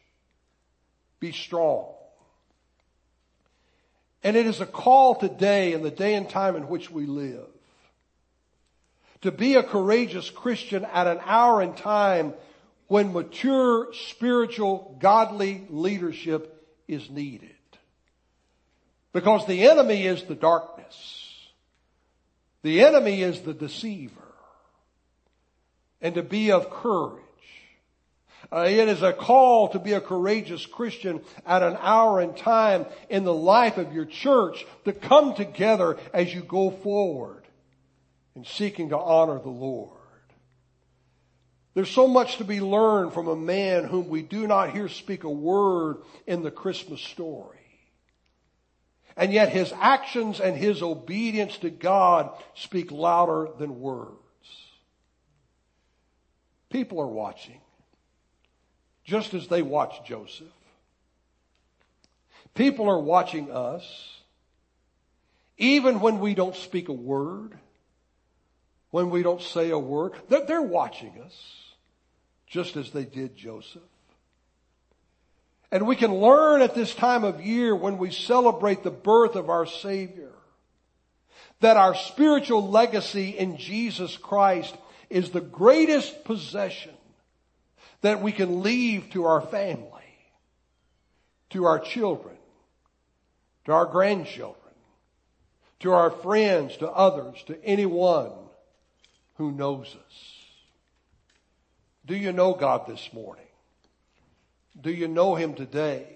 be 1.19 1.33
strong. 1.33 1.95
And 4.23 4.37
it 4.37 4.47
is 4.47 4.61
a 4.61 4.67
call 4.67 5.15
today 5.15 5.73
in 5.73 5.83
the 5.83 5.91
day 5.91 6.13
and 6.17 6.29
time 6.29 6.55
in 6.55 6.69
which 6.69 6.91
we 6.91 7.07
live 7.07 7.49
to 9.23 9.33
be 9.33 9.55
a 9.55 9.63
courageous 9.63 10.29
Christian 10.29 10.85
at 10.85 11.07
an 11.07 11.19
hour 11.25 11.63
and 11.63 11.75
time 11.75 12.35
when 12.89 13.13
mature 13.13 13.93
spiritual 13.93 14.97
godly 15.01 15.67
leadership 15.69 16.67
is 16.87 17.11
needed. 17.11 17.51
Because 19.13 19.47
the 19.47 19.69
enemy 19.69 20.07
is 20.07 20.25
the 20.25 20.35
darkness. 20.35 21.33
The 22.63 22.85
enemy 22.85 23.23
is 23.23 23.41
the 23.41 23.55
deceiver. 23.55 24.13
And 26.01 26.15
to 26.15 26.23
be 26.23 26.53
of 26.53 26.71
courage. 26.71 27.23
Uh, 28.53 28.67
it 28.69 28.89
is 28.89 29.03
a 29.03 29.13
call 29.13 29.69
to 29.71 29.79
be 29.79 29.93
a 29.93 30.01
courageous 30.01 30.67
Christian 30.67 31.21
at 31.45 31.63
an 31.63 31.77
hour 31.81 32.21
and 32.21 32.37
time 32.37 32.87
in 33.09 33.25
the 33.25 33.35
life 33.35 33.77
of 33.77 33.93
your 33.93 34.05
church 34.05 34.67
to 34.85 34.93
come 34.93 35.35
together 35.35 35.97
as 36.13 36.33
you 36.33 36.43
go 36.43 36.71
forward 36.71 37.43
in 38.37 38.45
seeking 38.45 38.91
to 38.91 38.99
honor 38.99 39.41
the 39.41 39.49
Lord. 39.49 39.96
There's 41.77 41.91
so 41.91 42.09
much 42.09 42.39
to 42.39 42.45
be 42.45 42.63
learned 42.63 43.13
from 43.13 43.29
a 43.29 43.37
man 43.37 43.85
whom 43.85 44.09
we 44.09 44.23
do 44.23 44.47
not 44.47 44.71
hear 44.71 44.89
speak 44.89 45.25
a 45.25 45.31
word 45.31 45.99
in 46.27 46.43
the 46.43 46.51
Christmas 46.51 47.03
story. 47.03 47.59
And 49.15 49.31
yet 49.31 49.51
his 49.51 49.75
actions 49.79 50.41
and 50.41 50.57
his 50.57 50.83
obedience 50.83 51.59
to 51.59 51.69
God 51.69 52.31
speak 52.55 52.91
louder 52.91 53.49
than 53.59 53.79
words. 53.79 54.17
People 56.71 56.99
are 56.99 57.07
watching, 57.07 57.61
just 59.05 59.35
as 59.35 59.47
they 59.49 59.61
watched 59.61 60.07
Joseph. 60.07 60.49
People 62.55 62.89
are 62.89 62.99
watching 62.99 63.51
us, 63.53 64.19
even 65.59 66.01
when 66.01 66.21
we 66.21 66.33
don't 66.33 66.57
speak 66.57 66.89
a 66.89 66.95
word, 66.95 67.59
when 68.93 69.11
we 69.11 69.23
don't 69.23 69.43
say 69.43 69.69
a 69.69 69.79
word. 69.79 70.13
They're 70.31 70.63
watching 70.63 71.21
us 71.23 71.65
just 72.47 72.77
as 72.77 72.91
they 72.91 73.05
did 73.05 73.37
Joseph. 73.37 73.83
And 75.73 75.87
we 75.87 75.97
can 75.97 76.15
learn 76.15 76.63
at 76.63 76.75
this 76.75 76.95
time 76.95 77.25
of 77.25 77.45
year 77.45 77.75
when 77.75 77.99
we 77.99 78.11
celebrate 78.11 78.83
the 78.83 78.91
birth 78.91 79.35
of 79.35 79.51
our 79.51 79.67
Savior 79.67 80.33
that 81.61 81.77
our 81.77 81.95
spiritual 81.95 82.69
legacy 82.69 83.31
in 83.31 83.57
Jesus 83.57 84.17
Christ 84.17 84.75
is 85.09 85.31
the 85.31 85.41
greatest 85.41 86.25
possession 86.25 86.93
that 88.03 88.23
we 88.23 88.33
can 88.33 88.63
leave 88.63 89.11
to 89.11 89.25
our 89.25 89.41
family, 89.41 89.91
to 91.51 91.65
our 91.65 91.79
children, 91.79 92.37
to 93.65 93.73
our 93.73 93.87
grandchildren, 93.87 94.57
to 95.81 95.93
our 95.93 96.11
friends, 96.11 96.77
to 96.77 96.89
others, 96.91 97.43
to 97.47 97.65
anyone 97.65 98.33
who 99.37 99.51
knows 99.51 99.87
us. 99.87 100.36
Do 102.07 102.17
you 102.17 102.33
know 102.33 102.55
God 102.55 102.87
this 102.87 103.13
morning? 103.13 103.45
Do 104.81 104.91
you 104.91 105.09
know 105.09 105.35
Him 105.35 105.55
today? 105.55 106.07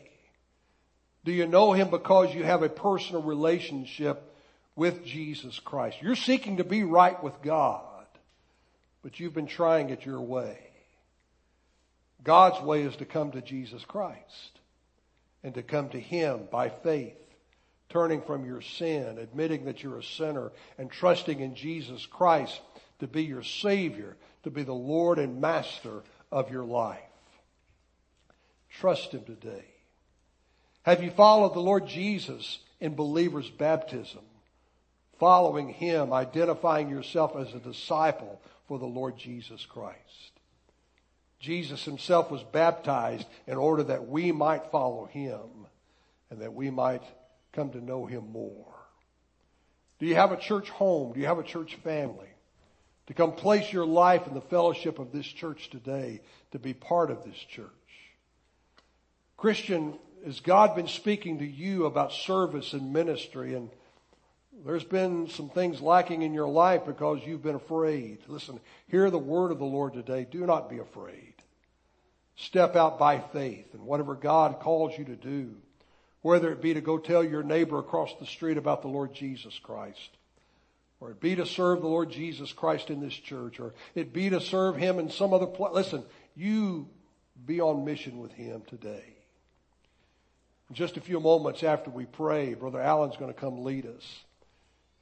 Do 1.24 1.32
you 1.32 1.46
know 1.46 1.72
Him 1.72 1.90
because 1.90 2.34
you 2.34 2.44
have 2.44 2.62
a 2.62 2.68
personal 2.68 3.22
relationship 3.22 4.22
with 4.76 5.04
Jesus 5.04 5.58
Christ? 5.58 5.98
You're 6.00 6.14
seeking 6.14 6.58
to 6.58 6.64
be 6.64 6.84
right 6.84 7.20
with 7.22 7.42
God, 7.42 8.06
but 9.02 9.18
you've 9.18 9.34
been 9.34 9.46
trying 9.46 9.90
it 9.90 10.06
your 10.06 10.20
way. 10.20 10.58
God's 12.22 12.62
way 12.62 12.82
is 12.82 12.96
to 12.96 13.04
come 13.04 13.32
to 13.32 13.40
Jesus 13.40 13.84
Christ 13.84 14.60
and 15.42 15.54
to 15.54 15.62
come 15.62 15.88
to 15.88 16.00
Him 16.00 16.48
by 16.50 16.68
faith, 16.68 17.16
turning 17.88 18.22
from 18.22 18.44
your 18.44 18.60
sin, 18.60 19.18
admitting 19.18 19.64
that 19.64 19.82
you're 19.82 19.98
a 19.98 20.04
sinner, 20.04 20.52
and 20.78 20.90
trusting 20.90 21.40
in 21.40 21.54
Jesus 21.54 22.06
Christ 22.06 22.60
to 23.00 23.06
be 23.06 23.24
your 23.24 23.42
Savior, 23.42 24.16
to 24.42 24.50
be 24.50 24.62
the 24.62 24.72
Lord 24.72 25.18
and 25.18 25.40
Master 25.40 26.02
of 26.32 26.50
your 26.50 26.64
life. 26.64 26.98
Trust 28.70 29.12
Him 29.12 29.24
today. 29.24 29.64
Have 30.82 31.02
you 31.02 31.10
followed 31.10 31.54
the 31.54 31.60
Lord 31.60 31.86
Jesus 31.86 32.58
in 32.80 32.94
believer's 32.94 33.50
baptism? 33.50 34.22
Following 35.18 35.68
Him, 35.68 36.12
identifying 36.12 36.88
yourself 36.88 37.36
as 37.36 37.52
a 37.52 37.58
disciple 37.58 38.40
for 38.66 38.78
the 38.78 38.86
Lord 38.86 39.18
Jesus 39.18 39.66
Christ. 39.66 39.98
Jesus 41.38 41.84
Himself 41.84 42.30
was 42.30 42.42
baptized 42.42 43.26
in 43.46 43.56
order 43.56 43.82
that 43.84 44.08
we 44.08 44.32
might 44.32 44.70
follow 44.70 45.04
Him 45.06 45.66
and 46.30 46.40
that 46.40 46.54
we 46.54 46.70
might 46.70 47.02
come 47.52 47.70
to 47.70 47.84
know 47.84 48.06
Him 48.06 48.30
more. 48.32 48.74
Do 49.98 50.06
you 50.06 50.14
have 50.14 50.32
a 50.32 50.36
church 50.38 50.70
home? 50.70 51.12
Do 51.12 51.20
you 51.20 51.26
have 51.26 51.38
a 51.38 51.44
church 51.44 51.74
family? 51.84 52.29
To 53.10 53.14
come 53.14 53.32
place 53.32 53.72
your 53.72 53.84
life 53.84 54.28
in 54.28 54.34
the 54.34 54.40
fellowship 54.40 55.00
of 55.00 55.10
this 55.10 55.26
church 55.26 55.68
today, 55.68 56.20
to 56.52 56.60
be 56.60 56.72
part 56.72 57.10
of 57.10 57.24
this 57.24 57.36
church. 57.36 57.66
Christian, 59.36 59.98
has 60.24 60.38
God 60.38 60.76
been 60.76 60.86
speaking 60.86 61.40
to 61.40 61.44
you 61.44 61.86
about 61.86 62.12
service 62.12 62.72
and 62.72 62.92
ministry 62.92 63.54
and 63.56 63.68
there's 64.64 64.84
been 64.84 65.28
some 65.28 65.48
things 65.48 65.80
lacking 65.80 66.22
in 66.22 66.34
your 66.34 66.46
life 66.46 66.82
because 66.86 67.18
you've 67.26 67.42
been 67.42 67.56
afraid. 67.56 68.18
Listen, 68.28 68.60
hear 68.86 69.10
the 69.10 69.18
word 69.18 69.50
of 69.50 69.58
the 69.58 69.64
Lord 69.64 69.94
today. 69.94 70.24
Do 70.30 70.46
not 70.46 70.70
be 70.70 70.78
afraid. 70.78 71.34
Step 72.36 72.76
out 72.76 72.96
by 72.96 73.18
faith 73.18 73.74
and 73.74 73.82
whatever 73.82 74.14
God 74.14 74.60
calls 74.60 74.96
you 74.96 75.04
to 75.06 75.16
do, 75.16 75.56
whether 76.22 76.52
it 76.52 76.62
be 76.62 76.74
to 76.74 76.80
go 76.80 76.96
tell 76.96 77.24
your 77.24 77.42
neighbor 77.42 77.80
across 77.80 78.14
the 78.20 78.26
street 78.26 78.56
about 78.56 78.82
the 78.82 78.88
Lord 78.88 79.12
Jesus 79.14 79.58
Christ, 79.58 80.10
or 81.00 81.10
it 81.10 81.20
be 81.20 81.34
to 81.34 81.46
serve 81.46 81.80
the 81.80 81.88
Lord 81.88 82.10
Jesus 82.10 82.52
Christ 82.52 82.90
in 82.90 83.00
this 83.00 83.14
church, 83.14 83.58
or 83.58 83.74
it 83.94 84.12
be 84.12 84.30
to 84.30 84.40
serve 84.40 84.76
Him 84.76 84.98
in 84.98 85.10
some 85.10 85.32
other 85.32 85.46
place. 85.46 85.72
Listen, 85.72 86.04
you 86.36 86.88
be 87.46 87.60
on 87.60 87.84
mission 87.84 88.18
with 88.18 88.32
Him 88.32 88.62
today. 88.68 89.16
In 90.68 90.76
just 90.76 90.98
a 90.98 91.00
few 91.00 91.18
moments 91.18 91.62
after 91.62 91.90
we 91.90 92.04
pray, 92.04 92.54
Brother 92.54 92.80
Allen's 92.80 93.16
going 93.16 93.32
to 93.32 93.40
come 93.40 93.64
lead 93.64 93.86
us. 93.86 94.20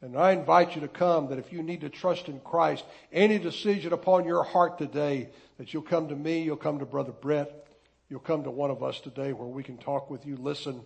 And 0.00 0.16
I 0.16 0.30
invite 0.30 0.76
you 0.76 0.82
to 0.82 0.88
come 0.88 1.28
that 1.28 1.40
if 1.40 1.52
you 1.52 1.64
need 1.64 1.80
to 1.80 1.88
trust 1.88 2.28
in 2.28 2.38
Christ, 2.40 2.84
any 3.12 3.40
decision 3.40 3.92
upon 3.92 4.24
your 4.24 4.44
heart 4.44 4.78
today, 4.78 5.28
that 5.58 5.74
you'll 5.74 5.82
come 5.82 6.08
to 6.08 6.16
me, 6.16 6.42
you'll 6.42 6.56
come 6.56 6.78
to 6.78 6.86
Brother 6.86 7.10
Brett, 7.10 7.66
you'll 8.08 8.20
come 8.20 8.44
to 8.44 8.50
one 8.50 8.70
of 8.70 8.84
us 8.84 9.00
today 9.00 9.32
where 9.32 9.48
we 9.48 9.64
can 9.64 9.76
talk 9.76 10.08
with 10.08 10.24
you, 10.24 10.36
listen, 10.36 10.82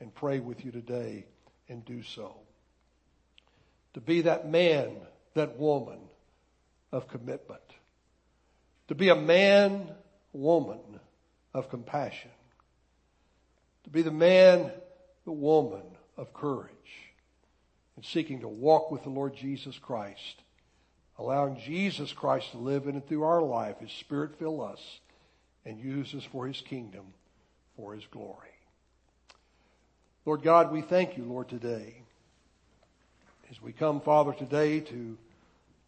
and 0.00 0.14
pray 0.14 0.40
with 0.40 0.64
you 0.64 0.72
today, 0.72 1.26
and 1.68 1.84
do 1.84 2.02
so 2.02 2.43
to 3.94 4.00
be 4.00 4.22
that 4.22 4.48
man, 4.48 4.96
that 5.34 5.58
woman 5.58 5.98
of 6.92 7.08
commitment, 7.08 7.62
to 8.88 8.94
be 8.94 9.08
a 9.08 9.16
man, 9.16 9.88
woman 10.32 11.00
of 11.54 11.70
compassion, 11.70 12.30
to 13.84 13.90
be 13.90 14.02
the 14.02 14.10
man, 14.10 14.70
the 15.24 15.32
woman 15.32 15.82
of 16.16 16.34
courage, 16.34 16.70
and 17.96 18.04
seeking 18.04 18.40
to 18.40 18.48
walk 18.48 18.90
with 18.90 19.04
the 19.04 19.10
Lord 19.10 19.36
Jesus 19.36 19.78
Christ, 19.78 20.42
allowing 21.18 21.60
Jesus 21.60 22.12
Christ 22.12 22.50
to 22.50 22.58
live 22.58 22.86
in 22.86 22.96
and 22.96 23.06
through 23.06 23.22
our 23.22 23.42
life, 23.42 23.78
His 23.78 23.92
Spirit 23.92 24.38
fill 24.38 24.60
us 24.60 24.80
and 25.64 25.78
use 25.78 26.14
us 26.14 26.24
for 26.24 26.46
His 26.46 26.60
kingdom, 26.60 27.06
for 27.76 27.94
His 27.94 28.04
glory. 28.10 28.48
Lord 30.26 30.42
God, 30.42 30.72
we 30.72 30.82
thank 30.82 31.16
you, 31.16 31.24
Lord, 31.24 31.48
today. 31.48 32.03
As 33.54 33.62
we 33.62 33.72
come, 33.72 34.00
Father, 34.00 34.32
today 34.32 34.80
to, 34.80 35.16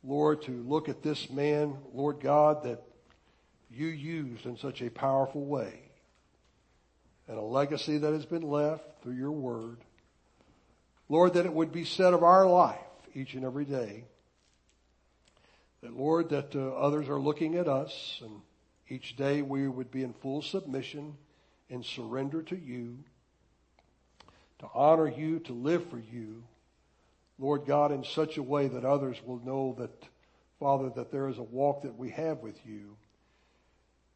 Lord, 0.05 0.43
to 0.43 0.53
look 0.53 0.89
at 0.89 1.03
this 1.03 1.29
man, 1.29 1.77
Lord 1.93 2.21
God, 2.21 2.63
that 2.63 2.81
you 3.73 3.89
used 3.89 4.47
in 4.47 4.57
such 4.57 4.83
a 4.83 4.89
powerful 4.89 5.45
way 5.45 5.81
and 7.27 7.37
a 7.37 7.43
legacy 7.43 7.99
that 7.99 8.13
has 8.13 8.25
been 8.25 8.49
left 8.49 8.85
through 9.03 9.15
your 9.15 9.33
word. 9.33 9.79
Lord, 11.09 11.35
that 11.35 11.45
it 11.45 11.53
would 11.53 11.73
be 11.73 11.85
said 11.85 12.15
of 12.15 12.23
our 12.23 12.47
life 12.47 12.79
each 13.15 13.35
and 13.35 13.45
every 13.45 13.65
day 13.65 14.05
that, 15.83 15.97
Lord, 15.97 16.29
that 16.29 16.55
uh, 16.55 16.69
others 16.69 17.09
are 17.09 17.19
looking 17.19 17.57
at 17.57 17.67
us 17.67 18.21
and 18.23 18.43
each 18.89 19.17
day 19.17 19.43
we 19.43 19.67
would 19.67 19.91
be 19.91 20.05
in 20.05 20.13
full 20.13 20.41
submission 20.41 21.17
and 21.69 21.85
surrender 21.85 22.43
to 22.43 22.57
you, 22.57 22.99
to 24.61 24.69
honor 24.73 25.09
you, 25.09 25.41
to 25.41 25.53
live 25.53 25.91
for 25.91 25.99
you, 25.99 26.45
Lord 27.39 27.67
God, 27.67 27.93
in 27.93 28.05
such 28.05 28.39
a 28.39 28.43
way 28.43 28.69
that 28.69 28.85
others 28.85 29.19
will 29.25 29.41
know 29.45 29.75
that, 29.79 29.91
Father, 30.59 30.91
that 30.97 31.11
there 31.13 31.29
is 31.29 31.39
a 31.39 31.43
walk 31.43 31.83
that 31.83 31.97
we 31.97 32.11
have 32.11 32.39
with 32.39 32.59
you. 32.67 32.97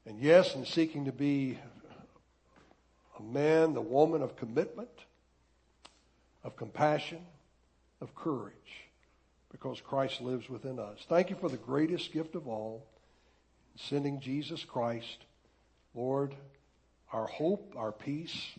And 0.07 0.19
yes, 0.21 0.55
in 0.55 0.65
seeking 0.65 1.05
to 1.05 1.13
be 1.13 1.59
a 3.19 3.23
man, 3.23 3.75
the 3.75 3.83
woman 3.83 4.23
of 4.23 4.37
commitment, 4.37 4.89
of 6.43 6.57
compassion, 6.57 7.21
of 8.01 8.15
courage, 8.15 8.55
because 9.53 9.81
Christ 9.81 10.23
lives 10.23 10.49
within 10.49 10.79
us. 10.79 10.99
Thank 11.09 11.29
you 11.29 11.37
for 11.37 11.51
the 11.51 11.59
greatest 11.59 12.13
gift 12.13 12.35
of 12.35 12.49
all, 12.49 12.87
sending 13.77 14.21
Jesus 14.21 14.65
Christ, 14.65 15.19
Lord, 15.95 16.35
our 17.13 17.27
hope, 17.27 17.75
our 17.77 17.93
peace, 17.93 18.53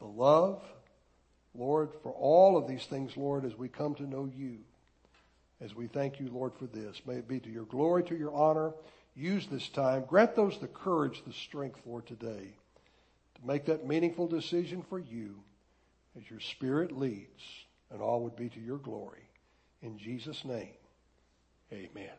the 0.00 0.06
love, 0.06 0.62
Lord, 1.58 1.90
for 2.02 2.12
all 2.12 2.56
of 2.56 2.66
these 2.68 2.86
things, 2.86 3.16
Lord, 3.16 3.44
as 3.44 3.56
we 3.56 3.68
come 3.68 3.94
to 3.96 4.02
know 4.08 4.30
you, 4.34 4.58
as 5.60 5.74
we 5.74 5.86
thank 5.86 6.20
you, 6.20 6.28
Lord, 6.30 6.52
for 6.58 6.66
this. 6.66 7.00
May 7.06 7.14
it 7.14 7.28
be 7.28 7.40
to 7.40 7.50
your 7.50 7.64
glory, 7.64 8.02
to 8.04 8.16
your 8.16 8.34
honor. 8.34 8.72
Use 9.14 9.46
this 9.46 9.68
time. 9.68 10.04
Grant 10.06 10.36
those 10.36 10.58
the 10.58 10.66
courage, 10.66 11.22
the 11.26 11.32
strength, 11.32 11.80
Lord, 11.86 12.06
today 12.06 12.54
to 13.36 13.46
make 13.46 13.66
that 13.66 13.86
meaningful 13.86 14.26
decision 14.26 14.82
for 14.88 14.98
you 14.98 15.36
as 16.16 16.28
your 16.30 16.40
spirit 16.40 16.92
leads, 16.92 17.42
and 17.90 18.00
all 18.00 18.22
would 18.22 18.36
be 18.36 18.48
to 18.48 18.60
your 18.60 18.78
glory. 18.78 19.28
In 19.82 19.98
Jesus' 19.98 20.44
name, 20.44 20.74
amen. 21.72 22.10